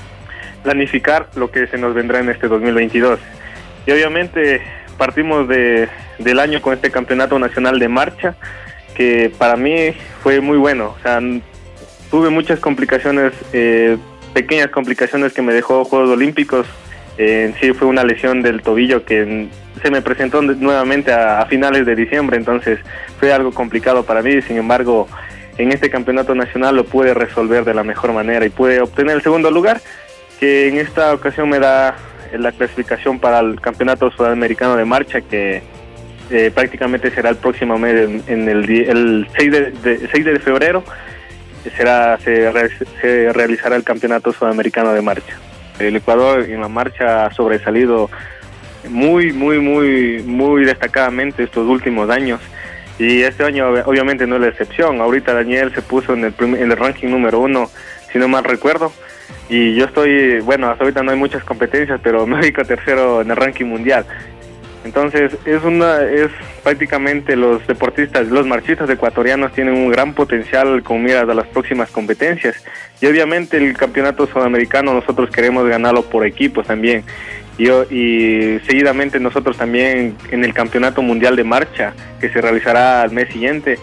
planificar 0.63 1.29
lo 1.35 1.51
que 1.51 1.67
se 1.67 1.77
nos 1.77 1.93
vendrá 1.93 2.19
en 2.19 2.29
este 2.29 2.47
2022. 2.47 3.19
Y 3.85 3.91
obviamente 3.91 4.61
partimos 4.97 5.47
de, 5.47 5.87
del 6.19 6.39
año 6.39 6.61
con 6.61 6.73
este 6.73 6.91
campeonato 6.91 7.39
nacional 7.39 7.79
de 7.79 7.87
marcha, 7.87 8.35
que 8.95 9.31
para 9.37 9.55
mí 9.55 9.93
fue 10.23 10.41
muy 10.41 10.57
bueno. 10.57 10.95
O 10.97 11.01
sea, 11.01 11.19
tuve 12.09 12.29
muchas 12.29 12.59
complicaciones, 12.59 13.33
eh, 13.53 13.97
pequeñas 14.33 14.69
complicaciones 14.69 15.33
que 15.33 15.41
me 15.41 15.53
dejó 15.53 15.85
Juegos 15.85 16.09
Olímpicos. 16.09 16.67
en 17.17 17.55
sí 17.55 17.73
fue 17.73 17.87
una 17.87 18.03
lesión 18.03 18.43
del 18.43 18.61
tobillo 18.61 19.03
que 19.03 19.47
se 19.81 19.91
me 19.91 20.01
presentó 20.01 20.41
nuevamente 20.41 21.11
a, 21.11 21.45
finales 21.45 21.85
de 21.85 21.95
diciembre, 21.95 22.37
entonces 22.37 22.79
fue 23.19 23.31
algo 23.31 23.51
complicado 23.51 24.03
para 24.03 24.21
mí. 24.21 24.41
Sin 24.41 24.57
embargo, 24.57 25.07
en 25.57 25.71
este 25.71 25.89
campeonato 25.89 26.35
nacional 26.35 26.75
lo 26.75 26.85
pude 26.85 27.13
resolver 27.13 27.63
de 27.63 27.73
la 27.73 27.83
mejor 27.83 28.13
manera 28.13 28.45
y 28.45 28.49
pude 28.49 28.81
obtener 28.81 29.15
el 29.15 29.21
segundo 29.21 29.51
lugar, 29.51 29.81
que 30.39 30.67
en 30.67 30.77
esta 30.77 31.13
ocasión 31.13 31.49
me 31.49 31.59
da 31.59 31.95
la 32.37 32.51
clasificación 32.51 33.19
para 33.19 33.39
el 33.39 33.59
Campeonato 33.61 34.11
Sudamericano 34.11 34.75
de 34.75 34.85
Marcha 34.85 35.21
que 35.21 35.61
eh, 36.29 36.51
prácticamente 36.53 37.09
será 37.11 37.29
el 37.29 37.37
próximo 37.37 37.77
mes, 37.77 38.23
en, 38.27 38.49
el, 38.49 38.69
el 38.69 39.27
6 39.37 39.51
de, 39.51 40.09
6 40.11 40.25
de 40.25 40.39
febrero, 40.39 40.83
será 41.75 42.17
se, 42.19 42.51
realizará 43.31 43.75
el 43.75 43.83
Campeonato 43.83 44.33
Sudamericano 44.33 44.93
de 44.93 45.01
Marcha. 45.01 45.37
El 45.79 45.95
Ecuador 45.95 46.43
en 46.43 46.59
la 46.59 46.67
marcha 46.67 47.25
ha 47.25 47.33
sobresalido 47.33 48.09
muy, 48.89 49.31
muy, 49.31 49.59
muy, 49.59 50.23
muy 50.23 50.65
destacadamente 50.65 51.43
estos 51.43 51.67
últimos 51.67 52.09
años. 52.09 52.41
Y 52.99 53.21
este 53.21 53.43
año 53.43 53.69
obviamente 53.85 54.25
no 54.25 54.35
es 54.35 54.41
la 54.41 54.47
excepción. 54.47 54.99
Ahorita 55.01 55.33
Daniel 55.33 55.71
se 55.73 55.83
puso 55.83 56.13
en 56.13 56.25
el, 56.25 56.33
en 56.39 56.71
el 56.71 56.77
ranking 56.77 57.09
número 57.09 57.39
uno, 57.39 57.69
si 58.11 58.17
no 58.17 58.27
mal 58.27 58.43
recuerdo 58.43 58.91
y 59.49 59.75
yo 59.75 59.85
estoy, 59.85 60.39
bueno, 60.41 60.69
hasta 60.69 60.83
ahorita 60.83 61.03
no 61.03 61.11
hay 61.11 61.17
muchas 61.17 61.43
competencias, 61.43 61.99
pero 62.03 62.25
me 62.27 62.39
ubico 62.39 62.63
tercero 62.63 63.21
en 63.21 63.31
el 63.31 63.37
ranking 63.37 63.65
mundial. 63.65 64.05
Entonces 64.83 65.35
es 65.45 65.63
una, 65.63 66.01
es 66.03 66.29
prácticamente 66.63 67.35
los 67.35 67.65
deportistas, 67.67 68.27
los 68.27 68.47
marchistas 68.47 68.89
ecuatorianos 68.89 69.51
tienen 69.51 69.73
un 69.73 69.89
gran 69.91 70.13
potencial 70.13 70.81
con 70.81 71.03
miras 71.03 71.27
a 71.27 71.33
las 71.33 71.47
próximas 71.47 71.89
competencias 71.89 72.63
y 73.01 73.07
obviamente 73.07 73.57
el 73.57 73.75
campeonato 73.75 74.27
sudamericano 74.27 74.93
nosotros 74.93 75.29
queremos 75.29 75.67
ganarlo 75.67 76.03
por 76.03 76.25
equipos 76.25 76.67
también 76.67 77.03
y, 77.57 77.69
y 77.69 78.59
seguidamente 78.65 79.19
nosotros 79.19 79.57
también 79.57 80.15
en 80.31 80.45
el 80.45 80.53
campeonato 80.53 81.01
mundial 81.01 81.35
de 81.35 81.43
marcha 81.43 81.93
que 82.21 82.29
se 82.29 82.39
realizará 82.39 83.01
al 83.01 83.11
mes 83.11 83.27
siguiente 83.33 83.77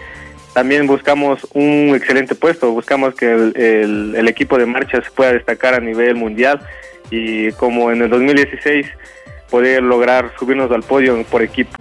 también 0.55 0.87
buscamos 0.87 1.45
un 1.53 1.91
excelente 1.93 2.33
puesto, 2.33 2.71
buscamos 2.71 3.13
que 3.13 3.29
el, 3.29 4.25
equipo 4.25 4.57
de 4.57 4.65
marcha 4.65 5.01
se 5.03 5.11
pueda 5.11 5.33
destacar 5.33 5.73
a 5.73 5.81
nivel 5.81 6.15
mundial 6.15 6.61
y 7.11 7.51
como 7.51 7.91
en 7.91 8.01
el 8.01 8.09
2016 8.09 8.87
poder 9.49 9.83
lograr 9.83 10.31
subirnos 10.39 10.71
al 10.71 10.81
podio 10.81 11.21
por 11.25 11.41
equipo. 11.41 11.75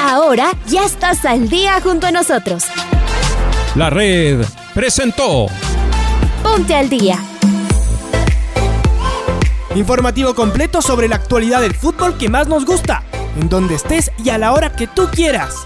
Ahora 0.00 0.52
ya 0.68 0.86
estás 0.86 1.26
al 1.26 1.50
día 1.50 1.78
junto 1.82 2.06
a 2.06 2.12
nosotros. 2.12 2.64
La 3.74 3.90
red 3.90 4.40
presentó. 4.74 5.48
Ponte 6.42 6.74
al 6.74 6.88
día. 6.88 7.18
Informativo 9.74 10.34
completo 10.34 10.80
sobre 10.80 11.08
la 11.08 11.16
actualidad 11.16 11.60
del 11.60 11.74
fútbol 11.74 12.16
que 12.16 12.30
más 12.30 12.48
nos 12.48 12.64
gusta, 12.64 13.02
en 13.38 13.50
donde 13.50 13.74
estés 13.74 14.10
y 14.24 14.30
a 14.30 14.38
la 14.38 14.54
hora 14.54 14.72
que 14.72 14.86
tú 14.86 15.10
quieras. 15.12 15.65